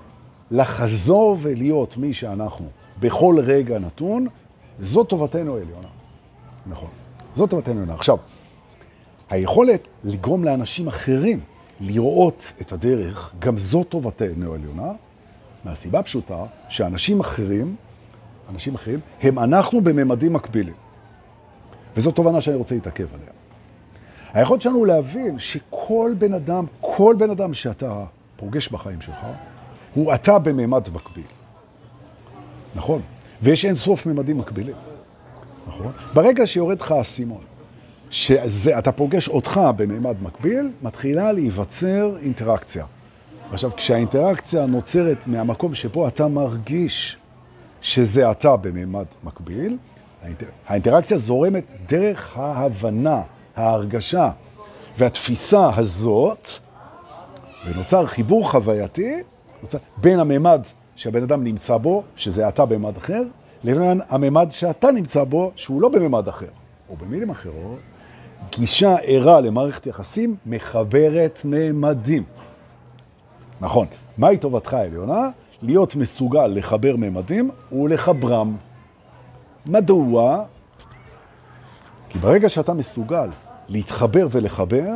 לחזור 0.54 1.38
ולהיות 1.42 1.98
מי 1.98 2.14
שאנחנו 2.14 2.66
בכל 3.00 3.36
רגע 3.44 3.80
נתון, 3.80 4.28
זו 4.80 5.04
טובתנו 5.04 5.58
העליונה. 5.58 5.88
נכון. 6.66 6.90
זו 7.36 7.48
טובתנו 7.48 7.74
העליונה. 7.74 7.94
עכשיו, 7.94 8.18
היכולת 9.30 9.88
לגרום 10.04 10.44
לאנשים 10.44 10.88
אחרים 10.88 11.40
לראות 11.82 12.44
את 12.62 12.72
הדרך, 12.72 13.34
גם 13.40 13.58
זו 13.58 13.84
טובתנו 13.84 14.52
העליונה, 14.52 14.92
מהסיבה 15.66 16.00
הפשוטה 16.00 16.44
שאנשים 16.70 17.20
אחרים, 17.20 17.76
אנשים 18.50 18.76
אחרים, 18.76 19.00
הם 19.22 19.40
אנחנו 19.40 19.82
בממדים 19.82 20.34
מקבילים. 20.34 20.74
וזו 21.98 22.12
תובנה 22.12 22.42
שאני 22.42 22.56
רוצה 22.56 22.76
להתעכב 22.76 23.08
עליה. 23.14 23.30
היכולת 24.34 24.62
שלנו 24.62 24.86
להבין 24.86 25.40
שכל 25.40 26.14
בן 26.18 26.34
אדם, 26.34 26.66
כל 26.82 27.16
בן 27.20 27.30
אדם 27.30 27.54
שאתה 27.54 28.06
פוגש 28.36 28.70
בחיים 28.70 29.02
שלך, 29.02 29.26
הוא 29.94 30.14
אתה 30.14 30.40
בממד 30.40 30.90
מקביל. 30.94 31.26
נכון? 32.76 33.02
ויש 33.42 33.66
אין 33.66 33.76
סוף 33.76 34.06
ממדים 34.06 34.38
מקבילים. 34.38 34.76
נכון? 35.68 35.92
ברגע 36.14 36.48
שיורד 36.48 36.82
לך 36.82 36.92
הסימון, 36.92 37.42
שאתה 38.10 38.92
פוגש 38.92 39.28
אותך 39.28 39.62
בממד 39.76 40.16
מקביל, 40.22 40.72
מתחילה 40.82 41.32
להיווצר 41.32 42.18
אינטראקציה. 42.22 42.86
עכשיו, 43.52 43.72
כשהאינטראקציה 43.76 44.66
נוצרת 44.66 45.28
מהמקום 45.28 45.76
שבו 45.76 46.08
אתה 46.08 46.28
מרגיש 46.28 47.18
שזה 47.82 48.32
אתה 48.32 48.56
בממד 48.56 49.06
מקביל, 49.24 49.78
האינטר... 50.24 50.46
האינטראקציה 50.68 51.18
זורמת 51.18 51.72
דרך 51.88 52.38
ההבנה, 52.38 53.22
ההרגשה 53.56 54.30
והתפיסה 54.98 55.70
הזאת, 55.76 56.50
ונוצר 57.66 58.06
חיבור 58.06 58.52
חווייתי 58.52 59.22
בין 59.98 60.20
הממד 60.20 60.62
שהבן 60.96 61.24
אדם 61.24 61.44
נמצא 61.44 61.78
בו, 61.78 62.04
שזה 62.16 62.48
אתה 62.48 62.66
בממד 62.66 62.98
אחר, 62.98 63.22
לבין 63.64 64.02
הממד 64.10 64.48
שאתה 64.52 64.92
נמצא 64.92 65.24
בו, 65.24 65.52
שהוא 65.56 65.82
לא 65.82 65.90
בממד 65.90 66.28
אחר. 66.28 66.48
או 66.90 66.96
במילים 66.96 67.30
אחרות, 67.30 67.80
גישה 68.52 68.96
ערה 69.04 69.42
למערכת 69.42 69.88
יחסים 69.88 70.36
מחברת 70.46 71.42
ממדים. 71.46 72.24
נכון. 73.62 73.88
מהי 74.18 74.38
טובתך 74.38 74.74
העליונה? 74.74 75.30
להיות 75.62 75.96
מסוגל 75.96 76.48
לחבר 76.48 76.96
ממדים 76.98 77.52
ולחברם. 77.72 78.56
מדוע? 79.66 80.44
כי 82.10 82.20
ברגע 82.20 82.50
שאתה 82.50 82.74
מסוגל 82.74 83.30
להתחבר 83.68 84.28
ולחבר, 84.32 84.94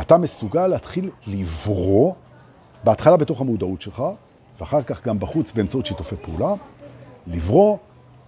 אתה 0.00 0.16
מסוגל 0.16 0.66
להתחיל 0.66 1.10
לברוא, 1.26 2.14
בהתחלה 2.84 3.16
בתוך 3.16 3.40
המודעות 3.40 3.82
שלך, 3.82 4.02
ואחר 4.60 4.82
כך 4.82 5.06
גם 5.06 5.18
בחוץ 5.18 5.52
באמצעות 5.52 5.86
שיתופי 5.86 6.16
פעולה, 6.22 6.54
לברוא 7.26 7.76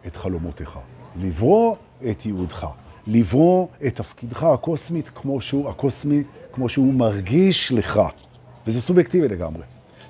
את 0.07 0.17
חלומותיך, 0.17 0.79
לברוא 1.17 1.77
את 2.11 2.27
ייעודך, 2.27 2.67
לברוא 3.07 3.67
את 3.87 3.95
תפקידך 3.95 4.43
הקוסמית 4.43 5.11
כמו 5.15 5.41
שהוא, 5.41 5.69
הקוסמי, 5.69 6.23
כמו 6.53 6.69
שהוא 6.69 6.95
מרגיש 6.95 7.73
לך. 7.73 8.01
וזה 8.67 8.81
סובייקטיבי 8.81 9.29
לגמרי. 9.29 9.63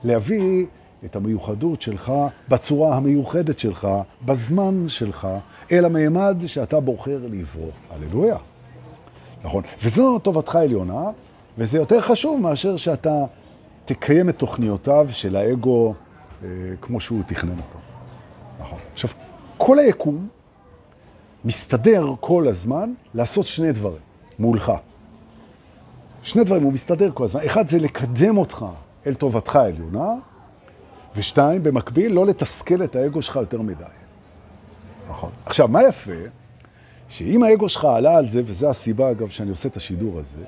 להביא 0.04 0.66
את 1.04 1.16
המיוחדות 1.16 1.82
שלך 1.82 2.12
בצורה 2.48 2.96
המיוחדת 2.96 3.58
שלך, 3.58 3.88
בזמן 4.24 4.84
שלך, 4.88 5.28
אל 5.72 5.84
המעמד 5.84 6.36
שאתה 6.46 6.80
בוחר 6.80 7.18
לברוא. 7.30 7.70
הללויה. 7.90 8.36
נכון. 9.44 9.62
וזו 9.82 10.18
טובתך 10.18 10.56
עליונה, 10.56 11.02
וזה 11.58 11.78
יותר 11.78 12.00
חשוב 12.00 12.40
מאשר 12.40 12.76
שאתה 12.76 13.24
תקיים 13.88 14.28
את 14.28 14.38
תוכניותיו 14.38 15.06
של 15.10 15.36
האגו 15.36 15.94
אה, 16.42 16.48
כמו 16.80 17.00
שהוא 17.00 17.22
תכנן 17.26 17.50
אותו. 17.50 17.78
נכון. 18.60 18.78
עכשיו, 18.92 19.10
כל 19.56 19.78
היקום 19.78 20.28
מסתדר 21.44 22.06
כל 22.20 22.48
הזמן 22.48 22.92
לעשות 23.14 23.46
שני 23.46 23.72
דברים 23.72 24.00
מולך. 24.38 24.72
שני 26.22 26.44
דברים, 26.44 26.62
הוא 26.62 26.72
מסתדר 26.72 27.10
כל 27.14 27.24
הזמן. 27.24 27.40
אחד 27.46 27.68
זה 27.68 27.78
לקדם 27.78 28.36
אותך 28.36 28.66
אל 29.06 29.14
טובתך 29.14 29.56
העליונה, 29.56 30.14
ושתיים, 31.16 31.62
במקביל, 31.62 32.12
לא 32.12 32.26
לתסכל 32.26 32.84
את 32.84 32.96
האגו 32.96 33.22
שלך 33.22 33.36
יותר 33.36 33.62
מדי. 33.62 33.84
נכון. 35.10 35.30
עכשיו, 35.46 35.68
מה 35.68 35.82
יפה? 35.82 36.12
שאם 37.08 37.42
האגו 37.42 37.68
שלך 37.68 37.84
עלה 37.84 38.16
על 38.16 38.28
זה, 38.28 38.42
וזו 38.44 38.70
הסיבה, 38.70 39.10
אגב, 39.10 39.28
שאני 39.28 39.50
עושה 39.50 39.68
את 39.68 39.76
השידור 39.76 40.18
הזה, 40.18 40.44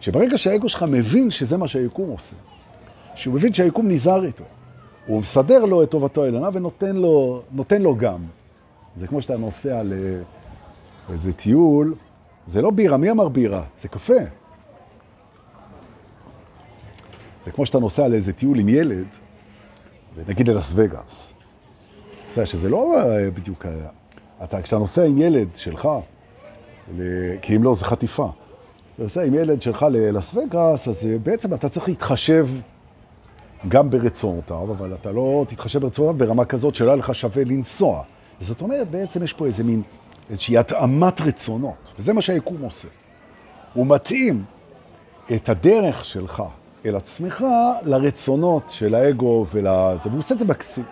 שברגע 0.00 0.38
שהאגו 0.38 0.68
שלך 0.68 0.82
מבין 0.82 1.30
שזה 1.30 1.56
מה 1.56 1.68
שהיקום 1.68 2.10
עושה, 2.10 2.36
שהוא 3.18 3.34
מבין 3.34 3.52
שהיקום 3.54 3.88
נזהר 3.88 4.24
איתו, 4.24 4.44
הוא 5.06 5.20
מסדר 5.20 5.64
לו 5.64 5.82
את 5.82 5.90
טובתו 5.90 6.24
העליונה 6.24 6.48
ונותן 6.52 6.96
לו, 6.96 7.42
לו 7.80 7.96
גם. 7.96 8.20
זה 8.96 9.06
כמו 9.06 9.22
שאתה 9.22 9.36
נוסע 9.36 9.82
לאיזה 11.08 11.32
טיול, 11.32 11.94
זה 12.46 12.62
לא 12.62 12.70
בירה, 12.70 12.96
מי 12.96 13.10
אמר 13.10 13.28
בירה? 13.28 13.62
זה 13.80 13.88
קפה. 13.88 14.14
זה 17.44 17.50
כמו 17.50 17.66
שאתה 17.66 17.78
נוסע 17.78 18.08
לאיזה 18.08 18.32
טיול 18.32 18.58
עם 18.58 18.68
ילד, 18.68 19.06
ונגיד 20.14 20.48
ללס 20.48 20.72
וגאס. 20.74 21.32
שזה 22.44 22.68
לא 22.68 22.94
בדיוק... 23.34 23.66
אתה, 24.44 24.62
כשאתה 24.62 24.78
נוסע 24.78 25.04
עם 25.04 25.18
ילד 25.18 25.48
שלך, 25.54 25.88
כי 27.42 27.56
אם 27.56 27.62
לא, 27.62 27.74
זה 27.74 27.84
חטיפה. 27.84 28.30
אתה 28.94 29.02
נוסע 29.02 29.22
עם 29.22 29.34
ילד 29.34 29.62
שלך 29.62 29.86
ללס 29.90 30.34
וגאס, 30.34 30.88
אז 30.88 31.08
בעצם 31.22 31.54
אתה 31.54 31.68
צריך 31.68 31.88
להתחשב 31.88 32.46
גם 33.68 33.90
ברצונותיו, 33.90 34.72
אבל 34.72 34.94
אתה 34.94 35.12
לא 35.12 35.44
תתחשב 35.48 35.80
ברצונותיו 35.80 36.26
ברמה 36.26 36.44
כזאת 36.44 36.74
שלא 36.74 36.98
לך 36.98 37.14
שווה 37.14 37.44
לנסוע. 37.44 38.02
זאת 38.40 38.62
אומרת, 38.62 38.90
בעצם 38.90 39.22
יש 39.22 39.32
פה 39.32 39.46
איזה 39.46 39.64
מין, 39.64 39.82
איזושהי 40.30 40.58
התאמת 40.58 41.20
רצונות, 41.20 41.94
וזה 41.98 42.12
מה 42.12 42.20
שהיקום 42.20 42.62
עושה. 42.62 42.88
הוא 43.74 43.86
מתאים 43.86 44.44
את 45.34 45.48
הדרך 45.48 46.04
שלך 46.04 46.42
אל 46.86 46.96
עצמך 46.96 47.44
לרצונות 47.82 48.62
של 48.70 48.94
האגו 48.94 49.46
ולזה, 49.52 50.08
והוא 50.08 50.18
עושה 50.18 50.34
את 50.34 50.38
זה 50.38 50.44
מקסים. 50.44 50.84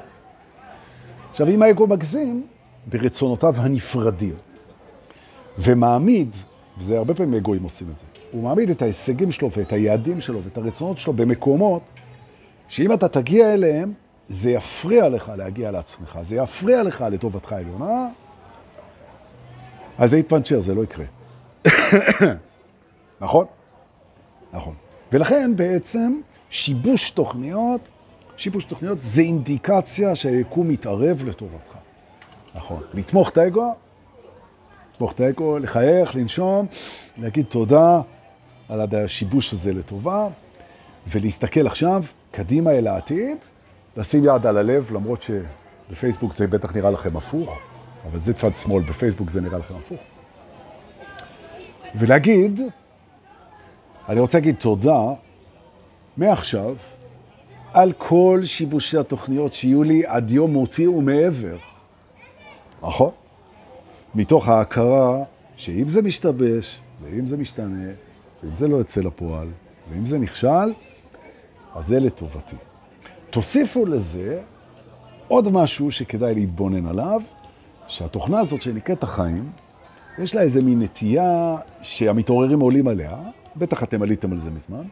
עכשיו, 1.30 1.48
אם 1.48 1.62
האגו 1.62 1.86
מגזים 1.86 2.46
ברצונותיו 2.86 3.54
הנפרדים, 3.56 4.34
ומעמיד, 5.58 6.36
וזה 6.78 6.98
הרבה 6.98 7.14
פעמים 7.14 7.34
אגואים 7.34 7.62
עושים 7.62 7.88
את 7.94 7.98
זה, 7.98 8.04
הוא 8.32 8.42
מעמיד 8.42 8.70
את 8.70 8.82
ההישגים 8.82 9.32
שלו 9.32 9.50
ואת 9.56 9.72
היעדים 9.72 10.20
שלו 10.20 10.42
ואת 10.44 10.58
הרצונות 10.58 10.98
שלו 10.98 11.12
במקומות 11.12 11.82
שאם 12.68 12.92
אתה 12.92 13.08
תגיע 13.08 13.54
אליהם, 13.54 13.92
זה 14.28 14.50
יפריע 14.50 15.08
לך 15.08 15.32
להגיע 15.36 15.70
לעצמך, 15.70 16.18
זה 16.22 16.36
יפריע 16.36 16.82
לך 16.82 17.04
לטובתך 17.10 17.52
העליונה, 17.52 18.08
אז 19.98 20.10
זה 20.10 20.18
יתפנצ'ר, 20.18 20.60
זה 20.60 20.74
לא 20.74 20.82
יקרה. 20.84 21.04
נכון? 23.20 23.46
נכון. 24.52 24.74
ולכן 25.12 25.56
בעצם 25.56 26.20
שיבוש 26.50 27.10
תוכניות, 27.10 27.80
שיבוש 28.36 28.64
תוכניות 28.64 28.98
זה 29.00 29.20
אינדיקציה 29.20 30.16
שהיקום 30.16 30.68
מתערב 30.68 31.22
לטובתך. 31.24 31.76
נכון. 32.54 32.82
לתמוך 32.94 33.28
את 33.28 33.38
האגו, 33.38 33.74
לתמוך 34.94 35.12
את 35.12 35.20
האגו, 35.20 35.58
לחייך, 35.58 36.16
לנשום, 36.16 36.66
להגיד 37.18 37.46
תודה 37.46 38.00
על 38.68 38.80
השיבוש 38.80 39.52
הזה 39.52 39.72
לטובה, 39.72 40.28
ולהסתכל 41.10 41.66
עכשיו 41.66 42.02
קדימה 42.30 42.70
אל 42.70 42.86
העתיד, 42.86 43.36
לשים 43.96 44.24
יד 44.24 44.46
על 44.46 44.56
הלב, 44.56 44.92
למרות 44.92 45.22
שבפייסבוק 45.22 46.32
זה 46.32 46.46
בטח 46.46 46.76
נראה 46.76 46.90
לכם 46.90 47.16
הפוך, 47.16 47.58
אבל 48.10 48.18
זה 48.18 48.34
צד 48.34 48.56
שמאל, 48.62 48.82
בפייסבוק 48.82 49.30
זה 49.30 49.40
נראה 49.40 49.58
לכם 49.58 49.74
הפוך. 49.74 50.00
ולהגיד, 51.98 52.60
אני 54.08 54.20
רוצה 54.20 54.38
להגיד 54.38 54.56
תודה 54.56 55.02
מעכשיו 56.16 56.74
על 57.72 57.92
כל 57.92 58.40
שיבושי 58.44 58.98
התוכניות 58.98 59.52
שיהיו 59.52 59.82
לי 59.82 60.06
עד 60.06 60.30
יום 60.30 60.52
מותי 60.52 60.86
ומעבר. 60.86 61.56
נכון? 62.82 63.10
מתוך 64.14 64.48
ההכרה 64.48 65.22
שאם 65.56 65.88
זה 65.88 66.02
משתבש, 66.02 66.80
ואם 67.02 67.26
זה 67.26 67.36
משתנה, 67.36 67.86
ואם 68.42 68.54
זה 68.54 68.68
לא 68.68 68.76
יוצא 68.76 69.00
לפועל, 69.00 69.48
ואם 69.90 70.06
זה 70.06 70.18
נכשל, 70.18 70.72
אז 71.76 71.86
זה 71.86 72.00
לטובתי. 72.00 72.56
תוסיפו 73.30 73.86
לזה 73.86 74.40
עוד 75.28 75.48
משהו 75.48 75.92
שכדאי 75.92 76.34
להתבונן 76.34 76.86
עליו, 76.86 77.20
שהתוכנה 77.86 78.40
הזאת 78.40 78.62
שנקראת 78.62 79.02
החיים, 79.02 79.50
יש 80.18 80.34
לה 80.34 80.42
איזה 80.42 80.62
מין 80.62 80.82
נטייה 80.82 81.56
שהמתעוררים 81.82 82.60
עולים 82.60 82.88
עליה, 82.88 83.16
בטח 83.56 83.82
אתם 83.82 84.02
עליתם 84.02 84.32
על 84.32 84.38
זה 84.38 84.50
מזמן, 84.50 84.82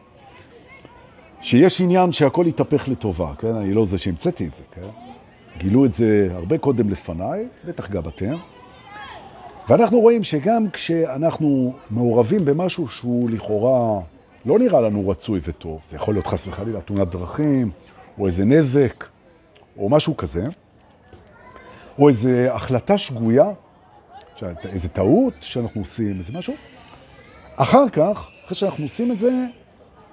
שיש 1.41 1.81
עניין 1.81 2.11
שהכל 2.11 2.45
יתהפך 2.47 2.87
לטובה, 2.87 3.33
כן? 3.37 3.55
אני 3.55 3.73
לא 3.73 3.85
זה 3.85 3.97
שהמצאתי 3.97 4.47
את 4.47 4.53
זה, 4.53 4.63
כן? 4.71 4.87
גילו 5.57 5.85
את 5.85 5.93
זה 5.93 6.29
הרבה 6.31 6.57
קודם 6.57 6.89
לפניי, 6.89 7.47
בטח 7.65 7.89
גם 7.89 8.01
אתם. 8.07 8.33
ואנחנו 9.69 9.99
רואים 9.99 10.23
שגם 10.23 10.69
כשאנחנו 10.69 11.73
מעורבים 11.89 12.45
במשהו 12.45 12.87
שהוא 12.87 13.29
לכאורה 13.29 14.01
לא 14.45 14.59
נראה 14.59 14.81
לנו 14.81 15.09
רצוי 15.09 15.39
וטוב, 15.43 15.81
זה 15.87 15.95
יכול 15.95 16.13
להיות 16.13 16.27
חס 16.27 16.47
וחלילה 16.47 16.81
תאונת 16.81 17.07
דרכים, 17.07 17.71
או 18.19 18.27
איזה 18.27 18.45
נזק, 18.45 19.05
או 19.77 19.89
משהו 19.89 20.17
כזה, 20.17 20.47
או 21.99 22.09
איזו 22.09 22.29
החלטה 22.29 22.97
שגויה, 22.97 23.49
איזו 24.65 24.87
טעות 24.93 25.33
שאנחנו 25.41 25.81
עושים, 25.81 26.17
איזה 26.19 26.33
משהו. 26.33 26.53
אחר 27.55 27.89
כך, 27.89 28.27
אחרי 28.45 28.57
שאנחנו 28.57 28.83
עושים 28.83 29.11
את 29.11 29.17
זה, 29.17 29.31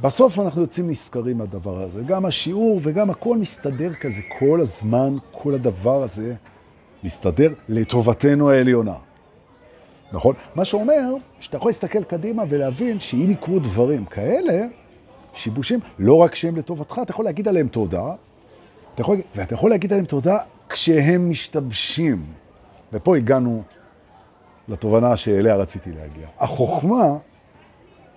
בסוף 0.01 0.39
אנחנו 0.39 0.61
יוצאים 0.61 0.91
נזכרים 0.91 1.39
מהדבר 1.39 1.83
הזה. 1.83 2.03
גם 2.03 2.27
השיעור 2.27 2.81
וגם 2.83 3.11
הכל 3.11 3.37
מסתדר 3.37 3.95
כזה 3.95 4.21
כל 4.39 4.61
הזמן, 4.61 5.17
כל 5.31 5.55
הדבר 5.55 6.03
הזה 6.03 6.35
מסתדר 7.05 7.53
לטובתנו 7.69 8.51
העליונה. 8.51 8.95
נכון? 10.13 10.35
מה 10.55 10.65
שאומר 10.65 11.15
שאתה 11.41 11.57
יכול 11.57 11.69
להסתכל 11.69 12.05
קדימה 12.05 12.43
ולהבין 12.49 13.01
שאם 13.01 13.31
יקרו 13.31 13.59
דברים 13.59 14.05
כאלה, 14.05 14.67
שיבושים, 15.35 15.81
לא 15.99 16.15
רק 16.15 16.35
שהם 16.35 16.57
לטובתך, 16.57 17.01
אתה 17.03 17.11
יכול 17.11 17.25
להגיד 17.25 17.49
עליהם 17.49 17.69
תודה, 17.69 18.15
אתה 18.95 19.03
יכול, 19.03 19.21
ואתה 19.37 19.55
יכול 19.55 19.71
להגיד 19.71 19.93
עליהם 19.93 20.07
תודה 20.07 20.39
כשהם 20.69 21.31
משתבשים. 21.31 22.25
ופה 22.93 23.17
הגענו 23.17 23.63
לתובנה 24.69 25.17
שאליה 25.17 25.57
רציתי 25.57 25.91
להגיע. 25.91 26.27
החוכמה, 26.39 27.17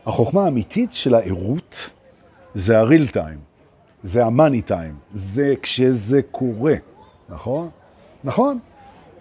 החוכמה 0.06 0.46
האמיתית 0.46 0.94
של 0.94 1.16
העירות 1.16 1.92
זה 2.56 2.80
הריל 2.80 3.08
טיים, 3.08 3.40
זה 4.04 4.26
המאני 4.26 4.62
טיים, 4.62 4.96
זה 5.14 5.54
כשזה 5.62 6.22
קורה, 6.32 6.74
נכון? 7.30 7.70
נכון. 8.24 8.60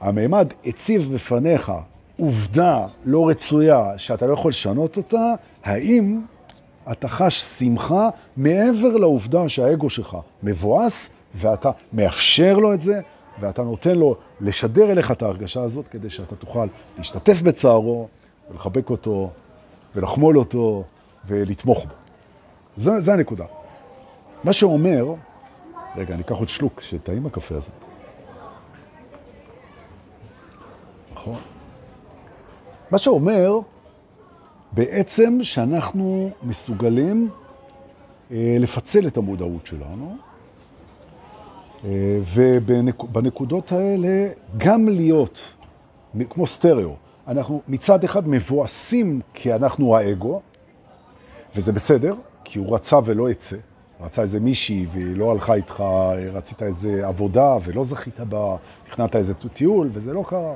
המימד 0.00 0.52
הציב 0.66 1.14
בפניך 1.14 1.72
עובדה 2.18 2.86
לא 3.04 3.28
רצויה 3.28 3.98
שאתה 3.98 4.26
לא 4.26 4.32
יכול 4.32 4.48
לשנות 4.48 4.96
אותה, 4.96 5.34
האם 5.64 6.20
אתה 6.92 7.08
חש 7.08 7.40
שמחה 7.40 8.08
מעבר 8.36 8.96
לעובדה 8.96 9.48
שהאגו 9.48 9.90
שלך 9.90 10.16
מבואס 10.42 11.08
ואתה 11.34 11.70
מאפשר 11.92 12.58
לו 12.58 12.74
את 12.74 12.80
זה, 12.80 13.00
ואתה 13.40 13.62
נותן 13.62 13.94
לו 13.94 14.16
לשדר 14.40 14.92
אליך 14.92 15.10
את 15.10 15.22
ההרגשה 15.22 15.62
הזאת 15.62 15.88
כדי 15.88 16.10
שאתה 16.10 16.36
תוכל 16.36 16.66
להשתתף 16.98 17.42
בצערו 17.42 18.08
ולחבק 18.50 18.90
אותו 18.90 19.30
ולחמול 19.94 20.38
אותו 20.38 20.84
ולתמוך 21.26 21.84
בו. 21.84 21.94
זה, 22.76 23.00
זה 23.00 23.12
הנקודה. 23.12 23.44
מה 24.44 24.52
שאומר, 24.52 25.14
רגע, 25.96 26.14
אני 26.14 26.22
אקח 26.22 26.34
עוד 26.34 26.48
שלוק, 26.48 26.80
שטעים 26.80 27.26
הקפה 27.26 27.56
הזה. 27.56 27.70
נכון. 31.12 31.53
מה 32.90 32.98
שאומר 32.98 33.58
בעצם 34.72 35.38
שאנחנו 35.42 36.30
מסוגלים 36.42 37.30
אה, 38.30 38.56
לפצל 38.60 39.06
את 39.06 39.16
המודעות 39.16 39.66
שלנו, 39.66 40.16
אה, 41.84 42.18
ובנקודות 42.34 43.72
האלה 43.72 44.28
גם 44.56 44.88
להיות, 44.88 45.54
כמו 46.30 46.46
סטריאו, 46.46 46.94
אנחנו 47.28 47.62
מצד 47.68 48.04
אחד 48.04 48.28
מבואסים 48.28 49.20
כי 49.34 49.54
אנחנו 49.54 49.96
האגו, 49.96 50.40
וזה 51.56 51.72
בסדר, 51.72 52.14
כי 52.44 52.58
הוא 52.58 52.74
רצה 52.74 52.98
ולא 53.04 53.30
יצא. 53.30 53.56
רצה 54.00 54.22
איזה 54.22 54.40
מישהי 54.40 54.86
והיא 54.90 55.16
לא 55.16 55.32
הלכה 55.32 55.54
איתך, 55.54 55.84
רצית 56.32 56.62
איזה 56.62 57.06
עבודה 57.06 57.56
ולא 57.64 57.84
זכית 57.84 58.20
בה, 58.20 58.56
תכננת 58.86 59.16
איזה 59.16 59.34
טיול 59.34 59.90
וזה 59.92 60.12
לא 60.12 60.24
קרה. 60.28 60.54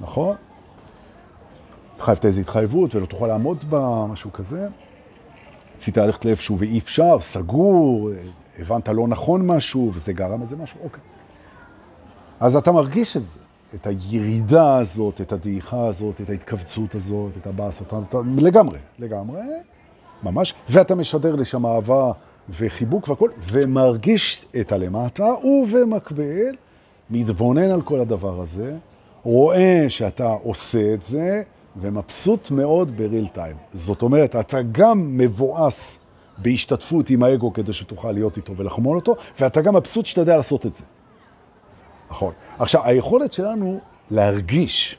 נכון? 0.00 0.36
חייבת 2.00 2.24
איזו 2.24 2.40
התחייבות 2.40 2.94
ולא 2.94 3.06
תוכל 3.06 3.26
לעמוד 3.26 3.64
בה, 3.70 4.06
משהו 4.08 4.32
כזה. 4.32 4.68
רצית 5.76 5.96
ללכת 5.96 6.24
לאיפשהו 6.24 6.58
ואי 6.58 6.78
אפשר, 6.78 7.20
סגור, 7.20 8.10
הבנת 8.58 8.88
לא 8.88 9.08
נכון 9.08 9.46
משהו 9.46 9.90
וזה 9.94 10.12
גרם 10.12 10.42
איזה 10.42 10.56
משהו, 10.56 10.80
אוקיי. 10.84 11.00
אז 12.40 12.56
אתה 12.56 12.72
מרגיש 12.72 13.16
את 13.16 13.24
זה, 13.24 13.38
את 13.74 13.86
הירידה 13.86 14.76
הזאת, 14.76 15.20
את 15.20 15.32
הדעיכה 15.32 15.86
הזאת, 15.86 16.20
את 16.20 16.30
ההתכווצות 16.30 16.94
הזאת, 16.94 17.30
את 17.40 17.46
הבאס, 17.46 17.82
אתה, 17.82 17.98
אתה, 18.08 18.18
לגמרי, 18.36 18.78
לגמרי, 18.98 19.40
ממש, 20.22 20.54
ואתה 20.70 20.94
משדר 20.94 21.36
לשם 21.36 21.66
אהבה 21.66 22.12
וחיבוק 22.50 23.08
והכל, 23.08 23.30
ומרגיש 23.48 24.46
את 24.60 24.72
הלמטה, 24.72 25.26
ובמקביל 25.44 26.56
מתבונן 27.10 27.70
על 27.70 27.82
כל 27.82 28.00
הדבר 28.00 28.40
הזה, 28.40 28.76
רואה 29.22 29.84
שאתה 29.88 30.36
עושה 30.42 30.94
את 30.94 31.02
זה, 31.02 31.42
ומבסוט 31.76 32.50
מאוד 32.50 32.96
בריל 32.96 33.26
טיים. 33.26 33.56
זאת 33.74 34.02
אומרת, 34.02 34.36
אתה 34.36 34.58
גם 34.72 35.18
מבואס 35.18 35.98
בהשתתפות 36.38 37.10
עם 37.10 37.22
האגו 37.22 37.52
כדי 37.52 37.72
שתוכל 37.72 38.12
להיות 38.12 38.36
איתו 38.36 38.56
ולחמול 38.56 38.96
אותו, 38.96 39.16
ואתה 39.40 39.60
גם 39.60 39.76
מבסוט 39.76 40.06
שאתה 40.06 40.20
יודע 40.20 40.36
לעשות 40.36 40.66
את 40.66 40.74
זה. 40.74 40.84
נכון. 42.10 42.32
עכשיו, 42.58 42.80
היכולת 42.84 43.32
שלנו 43.32 43.80
להרגיש 44.10 44.98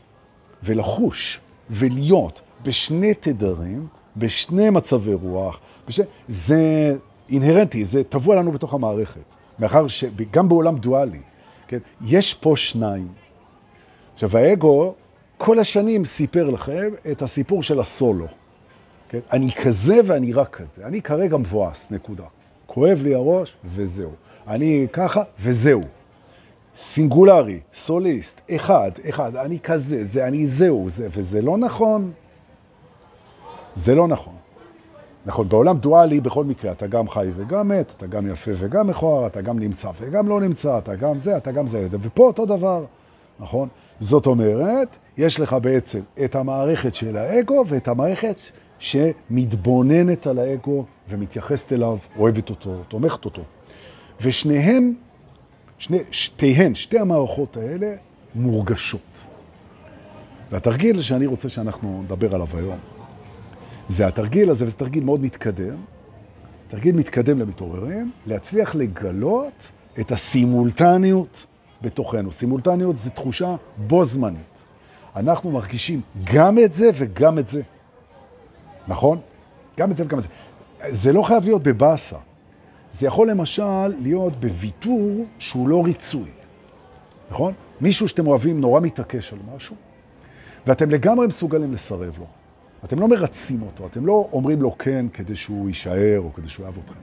ולחוש 0.64 1.40
ולהיות 1.70 2.42
בשני 2.64 3.14
תדרים, 3.14 3.88
בשני 4.18 4.70
מצבי 4.70 5.14
רוח, 5.14 5.60
בשני, 5.88 6.06
זה 6.28 6.96
אינהרנטי, 7.30 7.86
זה 7.86 8.04
טבוע 8.04 8.36
לנו 8.36 8.52
בתוך 8.52 8.74
המערכת. 8.74 9.22
מאחר 9.60 9.88
שגם 9.88 10.50
בעולם 10.50 10.78
דואלי, 10.78 11.22
כן, 11.68 11.78
יש 12.06 12.34
פה 12.34 12.54
שניים. 12.56 13.08
עכשיו, 14.14 14.38
האגו 14.38 14.94
כל 15.44 15.60
השנים 15.60 16.06
סיפר 16.06 16.50
לכם 16.50 16.90
את 17.12 17.22
הסיפור 17.22 17.64
של 17.64 17.80
הסולו. 17.80 18.26
כן? 19.10 19.20
אני 19.32 19.52
כזה 19.52 20.00
ואני 20.06 20.34
רק 20.34 20.50
כזה. 20.50 20.86
אני 20.86 21.02
כרגע 21.02 21.38
מבואס, 21.38 21.92
נקודה. 21.92 22.24
כואב 22.66 23.02
לי 23.04 23.16
הראש 23.16 23.54
וזהו. 23.66 24.12
אני 24.48 24.88
ככה 24.94 25.24
וזהו. 25.40 25.82
סינגולרי, 26.76 27.60
סוליסט, 27.74 28.42
אחד, 28.56 28.92
אחד, 29.10 29.36
אני 29.36 29.60
כזה, 29.60 30.06
זה 30.06 30.28
אני 30.28 30.48
זהו, 30.48 30.90
זה, 30.90 31.08
וזה 31.12 31.42
לא 31.42 31.58
נכון. 31.58 32.12
זה 33.76 33.96
לא 33.96 34.08
נכון. 34.08 34.34
נכון, 35.26 35.50
בעולם 35.50 35.78
דואלי 35.78 36.22
בכל 36.22 36.44
מקרה 36.44 36.72
אתה 36.72 36.88
גם 36.88 37.10
חי 37.10 37.28
וגם 37.36 37.68
מת, 37.68 37.94
אתה 37.98 38.08
גם 38.08 38.28
יפה 38.32 38.52
וגם 38.58 38.88
מכוער, 38.88 39.28
אתה 39.28 39.42
גם 39.42 39.60
נמצא 39.60 39.92
וגם 40.00 40.28
לא 40.28 40.42
נמצא, 40.42 40.78
אתה 40.78 40.96
גם 40.96 41.18
זה, 41.18 41.38
אתה 41.38 41.52
גם 41.52 41.68
זה, 41.68 41.88
ופה 41.92 42.28
אותו 42.28 42.46
דבר, 42.46 42.86
נכון? 43.40 43.70
זאת 44.02 44.26
אומרת, 44.26 44.98
יש 45.18 45.40
לך 45.40 45.56
בעצם 45.62 46.00
את 46.26 46.36
המערכת 46.36 46.96
של 46.96 47.18
האגו 47.18 47.64
ואת 47.68 47.88
המערכת 47.88 48.36
שמתבוננת 48.80 50.28
על 50.28 50.40
האגו 50.40 50.86
ומתייחסת 51.10 51.74
אליו, 51.74 51.98
אוהבת 52.18 52.50
אותו, 52.50 52.82
תומכת 52.88 53.26
אותו. 53.26 53.42
ושניהם, 54.22 54.94
שני, 55.78 55.98
שתיהן, 56.12 56.76
שתי 56.76 57.00
המערכות 57.00 57.58
האלה 57.58 57.94
מורגשות. 58.36 59.22
והתרגיל 60.52 61.02
שאני 61.02 61.26
רוצה 61.26 61.50
שאנחנו 61.50 62.02
נדבר 62.04 62.36
עליו 62.36 62.48
היום, 62.54 62.78
זה 63.90 64.08
התרגיל 64.08 64.50
הזה, 64.50 64.66
וזה 64.66 64.78
תרגיל 64.78 65.04
מאוד 65.04 65.24
מתקדם, 65.24 65.76
תרגיל 66.68 66.96
מתקדם 66.96 67.40
למתעוררים, 67.40 68.12
להצליח 68.26 68.76
לגלות 68.76 69.72
את 70.00 70.12
הסימולטניות 70.12 71.46
בתוכנו. 71.82 72.32
סימולטניות 72.32 72.98
זה 72.98 73.10
תחושה 73.10 73.56
בו 73.78 74.06
זמנית. 74.06 74.62
אנחנו 75.16 75.52
מרגישים 75.52 76.02
גם 76.24 76.60
את 76.60 76.74
זה 76.74 76.90
וגם 76.94 77.40
את 77.40 77.48
זה. 77.48 77.62
נכון? 78.88 79.20
גם 79.78 79.92
את 79.92 79.98
זה 79.98 80.04
וגם 80.04 80.20
את 80.20 80.24
זה. 80.24 80.30
זה 80.90 81.14
לא 81.14 81.22
חייב 81.22 81.44
להיות 81.44 81.64
בבאסה. 81.64 82.18
זה 82.94 83.08
יכול 83.08 83.30
למשל 83.30 83.88
להיות 83.88 84.40
בוויתור 84.40 85.26
שהוא 85.40 85.70
לא 85.70 85.84
ריצוי. 85.86 86.30
נכון? 87.32 87.54
מישהו 87.82 88.08
שאתם 88.08 88.28
אוהבים 88.28 88.62
נורא 88.62 88.80
מתעקש 88.80 89.34
על 89.34 89.40
משהו, 89.56 89.76
ואתם 90.68 90.90
לגמרי 90.90 91.28
מסוגלים 91.28 91.74
לסרב 91.74 92.16
לו. 92.20 92.26
אתם 92.86 93.00
לא 93.00 93.08
מרצים 93.08 93.62
אותו, 93.62 93.86
אתם 93.86 94.06
לא 94.06 94.30
אומרים 94.34 94.62
לו 94.62 94.78
כן 94.78 95.06
כדי 95.14 95.36
שהוא 95.36 95.68
יישאר 95.68 96.20
או 96.20 96.34
כדי 96.34 96.50
שהוא 96.50 96.64
יאהב 96.64 96.78
אתכם. 96.78 97.00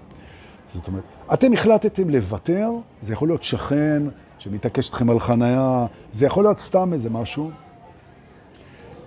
זאת 0.75 0.89
אומרת, 0.89 1.03
אתם 1.33 1.53
החלטתם 1.53 2.11
לוותר, 2.11 2.71
זה 3.03 3.13
יכול 3.13 3.29
להיות 3.29 3.43
שכן, 3.43 4.03
שמתעקש 4.39 4.89
אתכם 4.89 5.11
על 5.11 5.21
חנייה, 5.21 5.87
זה 6.13 6.27
יכול 6.27 6.45
להיות 6.45 6.59
סתם 6.59 6.93
איזה 6.93 7.11
משהו, 7.11 7.51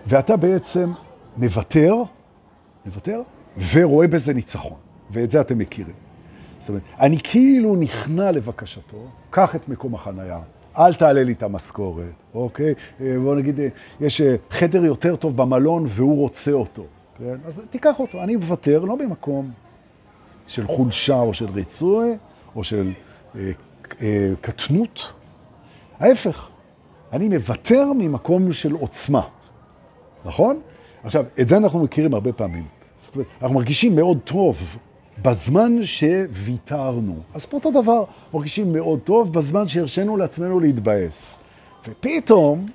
ואתה 0.08 0.38
בעצם 0.38 0.92
מוותר, 1.38 1.96
מוותר, 2.86 3.22
ורואה 3.74 4.08
בזה 4.08 4.34
ניצחון, 4.34 4.78
ואת 5.12 5.32
זה 5.32 5.42
אתם 5.42 5.58
מכירים. 5.58 5.96
זאת 6.60 6.70
אומרת, 6.70 6.82
אני 7.00 7.18
כאילו 7.24 7.76
נכנע 7.76 8.32
לבקשתו, 8.32 9.08
קח 9.30 9.56
את 9.56 9.70
מקום 9.70 9.96
החנייה, 9.96 10.40
אל 10.78 10.94
תעלה 10.94 11.24
לי 11.24 11.34
את 11.34 11.44
המשכורת, 11.44 12.06
אוקיי? 12.36 12.74
בוא 13.00 13.36
נגיד, 13.36 13.60
יש 14.02 14.22
חדר 14.50 14.86
יותר 14.86 15.16
טוב 15.16 15.38
במלון 15.38 15.86
והוא 15.90 16.18
רוצה 16.18 16.52
אותו, 16.52 16.84
כן? 17.18 17.36
אז 17.46 17.62
תיקח 17.70 18.00
אותו. 18.00 18.24
אני 18.24 18.36
מוותר, 18.36 18.80
לא 18.80 18.96
במקום 18.96 19.52
של 20.48 20.68
חולשה 20.68 21.20
או 21.20 21.34
של 21.34 21.50
ריצוי 21.50 22.18
או 22.56 22.64
של 22.64 22.92
אה, 23.36 23.52
אה, 24.02 24.32
קטנות, 24.42 25.14
ההפך, 26.02 26.48
אני 27.14 27.30
מוותר 27.30 27.94
ממקום 27.94 28.54
של 28.54 28.74
עוצמה. 28.74 29.22
נכון? 30.26 30.60
עכשיו, 31.04 31.26
את 31.42 31.48
זה 31.48 31.58
אנחנו 31.58 31.80
מכירים 31.80 32.14
הרבה 32.14 32.34
פעמים. 32.34 32.66
אנחנו 33.42 33.56
מרגישים 33.56 33.96
מאוד 33.96 34.18
טוב 34.24 34.78
בזמן 35.22 35.86
שוויתרנו. 35.86 37.16
אז 37.34 37.46
פה 37.46 37.58
אותו 37.58 37.82
דבר, 37.82 38.04
מרגישים 38.34 38.74
מאוד 38.74 39.00
טוב 39.00 39.34
בזמן 39.34 39.68
שהרשנו 39.68 40.18
לעצמנו 40.18 40.60
להתבאס. 40.60 41.38
ופתאום 41.88 42.66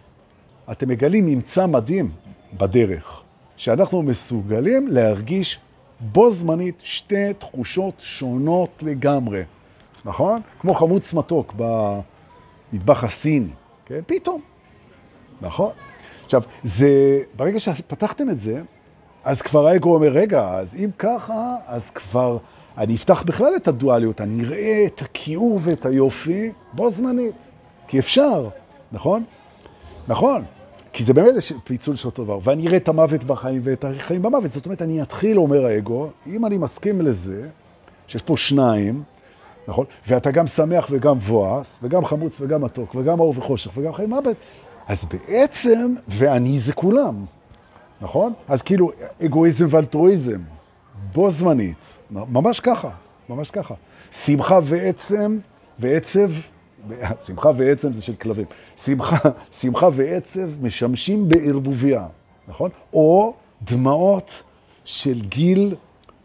אתם 0.72 0.88
מגלים 0.88 1.26
ממצא 1.26 1.66
מדהים 1.66 2.10
בדרך, 2.58 3.22
שאנחנו 3.56 4.02
מסוגלים 4.02 4.88
להרגיש 4.88 5.58
בו 6.00 6.30
זמנית 6.30 6.74
שתי 6.82 7.34
תחושות 7.38 7.94
שונות 7.98 8.82
לגמרי, 8.82 9.42
נכון? 10.04 10.40
כמו 10.60 10.74
חמוץ 10.74 11.14
מתוק 11.14 11.52
במטבח 12.72 13.04
הסיני, 13.04 13.48
כן? 13.86 14.00
פתאום, 14.06 14.40
נכון? 15.40 15.72
עכשיו, 16.24 16.42
זה, 16.64 17.20
ברגע 17.36 17.58
שפתחתם 17.58 18.30
את 18.30 18.40
זה, 18.40 18.62
אז 19.24 19.42
כבר 19.42 19.66
האגו 19.66 19.94
אומר, 19.94 20.08
רגע, 20.08 20.48
אז 20.54 20.74
אם 20.74 20.90
ככה, 20.98 21.56
אז 21.66 21.90
כבר 21.90 22.38
אני 22.78 22.94
אפתח 22.94 23.22
בכלל 23.22 23.56
את 23.56 23.68
הדואליות, 23.68 24.20
אני 24.20 24.44
אראה 24.44 24.84
את 24.86 25.02
הכיעור 25.02 25.60
ואת 25.62 25.86
היופי 25.86 26.52
בו 26.72 26.90
זמנית, 26.90 27.34
כי 27.88 27.98
אפשר, 27.98 28.48
נכון? 28.92 29.24
נכון, 30.08 30.42
כי 30.92 31.04
זה 31.04 31.14
באמת 31.14 31.34
פיצול 31.64 31.96
של 31.96 32.08
אותו 32.08 32.24
דבר. 32.24 32.38
ואני 32.42 32.66
אראה 32.66 32.76
את 32.76 32.88
המוות 32.88 33.24
בחיים 33.24 33.60
ואת 33.64 33.84
החיים 33.84 34.22
במוות. 34.22 34.52
זאת 34.52 34.66
אומרת, 34.66 34.82
אני 34.82 35.02
אתחיל, 35.02 35.38
אומר 35.38 35.66
האגו, 35.66 36.08
אם 36.26 36.46
אני 36.46 36.58
מסכים 36.58 37.00
לזה, 37.00 37.48
שיש 38.08 38.22
פה 38.22 38.36
שניים, 38.36 39.02
נכון? 39.68 39.86
ואתה 40.08 40.30
גם 40.30 40.46
שמח 40.46 40.86
וגם 40.90 41.18
בואס, 41.18 41.78
וגם 41.82 42.04
חמוץ 42.04 42.36
וגם 42.40 42.64
מתוק, 42.64 42.94
וגם 42.94 43.20
אור 43.20 43.34
וחושך, 43.36 43.70
וגם 43.76 43.92
חיים 43.92 44.10
מוות, 44.10 44.36
אז 44.88 45.04
בעצם, 45.04 45.94
ואני 46.08 46.58
זה 46.58 46.72
כולם, 46.72 47.24
נכון? 48.00 48.32
אז 48.48 48.62
כאילו, 48.62 48.90
אגואיזם 49.24 49.66
ואלטרואיזם, 49.70 50.40
בו 51.14 51.30
זמנית, 51.30 51.76
ממש 52.10 52.60
ככה, 52.60 52.90
ממש 53.28 53.50
ככה. 53.50 53.74
שמחה 54.24 54.58
ועצם, 54.62 55.38
ועצב 55.78 56.30
שמחה 57.26 57.50
ועצם 57.56 57.92
זה 57.92 58.02
של 58.02 58.14
כלבים. 58.14 58.46
שמחה, 58.84 59.16
שמחה 59.60 59.88
ועצב 59.92 60.62
משמשים 60.62 61.28
בערבוביה, 61.28 62.06
נכון? 62.48 62.70
או 62.92 63.34
דמעות 63.62 64.42
של 64.84 65.20
גיל 65.20 65.74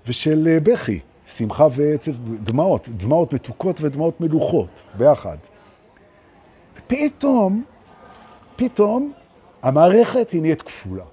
ושל 0.07 0.47
אה, 0.47 0.59
בכי. 0.59 0.99
שמחה 1.37 1.67
ועצב, 1.71 2.11
דמעות, 2.43 2.89
דמעות 2.97 3.33
מתוקות 3.33 3.81
ודמעות 3.81 4.21
מלוכות, 4.21 4.69
ביחד. 4.97 5.37
פתאום, 6.87 7.63
פתאום, 8.55 9.11
המערכת 9.61 10.31
היא 10.31 10.41
נהיית 10.41 10.61
כפולה. 10.61 11.03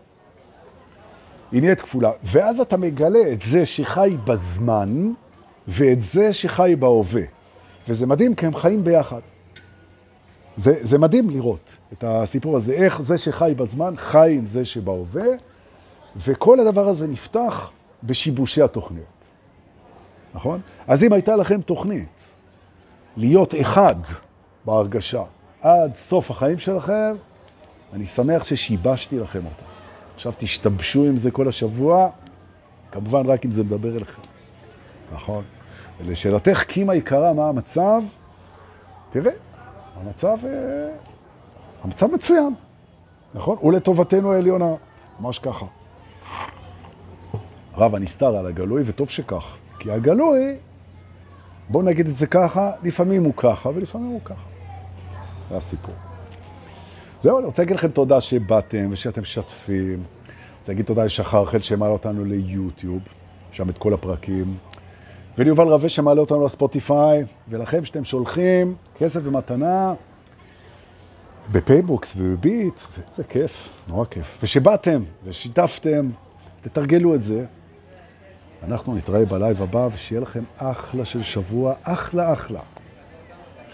היא 1.52 1.60
נהיית 1.60 1.80
כפולה. 1.80 2.10
ואז 2.24 2.60
אתה 2.60 2.76
מגלה 2.76 3.32
את 3.32 3.42
זה 3.42 3.66
שחי 3.66 4.16
בזמן, 4.24 5.12
ואת 5.68 6.02
זה 6.02 6.32
שחי 6.32 6.76
בהווה. 6.78 7.22
וזה 7.88 8.06
מדהים, 8.06 8.34
כי 8.34 8.46
הם 8.46 8.54
חיים 8.54 8.84
ביחד. 8.84 9.20
זה, 10.56 10.74
זה 10.80 10.98
מדהים 10.98 11.30
לראות 11.30 11.70
את 11.92 12.04
הסיפור 12.06 12.56
הזה, 12.56 12.72
איך 12.72 13.02
זה 13.02 13.18
שחי 13.18 13.52
בזמן 13.56 13.94
חי 13.96 14.34
עם 14.38 14.46
זה 14.46 14.64
שבהווה, 14.64 15.26
וכל 16.16 16.60
הדבר 16.60 16.88
הזה 16.88 17.06
נפתח 17.06 17.70
בשיבושי 18.02 18.62
התוכניות. 18.62 19.17
נכון? 20.34 20.60
אז 20.86 21.04
אם 21.04 21.12
הייתה 21.12 21.36
לכם 21.36 21.60
תוכנית 21.60 22.08
להיות 23.16 23.54
אחד 23.60 23.94
בהרגשה 24.64 25.22
עד 25.62 25.94
סוף 25.94 26.30
החיים 26.30 26.58
שלכם, 26.58 27.14
אני 27.92 28.06
שמח 28.06 28.44
ששיבשתי 28.44 29.18
לכם 29.18 29.38
אותה. 29.38 29.62
עכשיו 30.14 30.32
תשתבשו 30.38 31.04
עם 31.04 31.16
זה 31.16 31.30
כל 31.30 31.48
השבוע, 31.48 32.10
כמובן 32.92 33.26
רק 33.26 33.44
אם 33.44 33.50
זה 33.50 33.64
מדבר 33.64 33.96
אליכם. 33.96 34.22
נכון? 35.12 35.44
ולשאלתך, 36.00 36.62
קימה 36.62 36.94
יקרה, 36.94 37.32
מה 37.32 37.48
המצב? 37.48 38.02
תראה, 39.10 39.32
המצב, 39.96 40.36
אה, 40.44 40.88
המצב 41.84 42.06
מצוין, 42.14 42.54
נכון? 43.34 43.56
הוא 43.60 43.72
לטובתנו 43.72 44.32
העליונה, 44.32 44.74
ממש 45.20 45.38
ככה. 45.38 45.66
רב 47.76 47.94
הנסתר 47.94 48.36
על 48.36 48.46
הגלוי, 48.46 48.82
וטוב 48.86 49.10
שכך. 49.10 49.56
כי 49.78 49.90
הגלוי, 49.90 50.56
בואו 51.68 51.82
נגיד 51.82 52.06
את 52.08 52.16
זה 52.16 52.26
ככה, 52.26 52.70
לפעמים 52.82 53.24
הוא 53.24 53.32
ככה 53.36 53.68
ולפעמים 53.74 54.10
הוא 54.10 54.20
ככה. 54.24 54.48
זה 55.50 55.56
הסיפור. 55.56 55.94
זהו, 57.22 57.38
אני 57.38 57.46
רוצה 57.46 57.62
להגיד 57.62 57.76
לכם 57.76 57.88
תודה 57.88 58.20
שבאתם 58.20 58.88
ושאתם 58.90 59.20
משתפים. 59.20 60.02
רוצה 60.60 60.72
להגיד 60.72 60.84
תודה 60.84 61.04
לשחר 61.04 61.44
חל 61.44 61.60
שמעלה 61.60 61.92
אותנו 61.92 62.24
ליוטיוב, 62.24 63.02
שם 63.52 63.70
את 63.70 63.78
כל 63.78 63.94
הפרקים. 63.94 64.56
וליובל 65.38 65.64
רווה 65.64 65.88
שמעלה 65.88 66.20
אותנו 66.20 66.44
לספוטיפיי, 66.44 67.24
ולכם 67.48 67.84
שאתם 67.84 68.04
שולחים 68.04 68.74
כסף 68.98 69.20
במתנה 69.20 69.94
בפייבוקס 71.52 72.14
ובביט, 72.16 72.80
זה 73.16 73.24
כיף, 73.24 73.52
נורא 73.88 74.04
כיף. 74.04 74.38
ושבאתם 74.42 75.02
ושיתפתם, 75.24 76.10
תתרגלו 76.60 77.14
את 77.14 77.22
זה. 77.22 77.44
אנחנו 78.62 78.94
נתראה 78.94 79.24
בלייב 79.24 79.62
הבא, 79.62 79.88
ושיהיה 79.92 80.20
לכם 80.20 80.44
אחלה 80.58 81.04
של 81.04 81.22
שבוע, 81.22 81.74
אחלה 81.82 82.32
אחלה. 82.32 82.60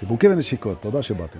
חיבוקים 0.00 0.32
ונשיקות, 0.32 0.82
תודה 0.82 1.02
שבאתם. 1.02 1.38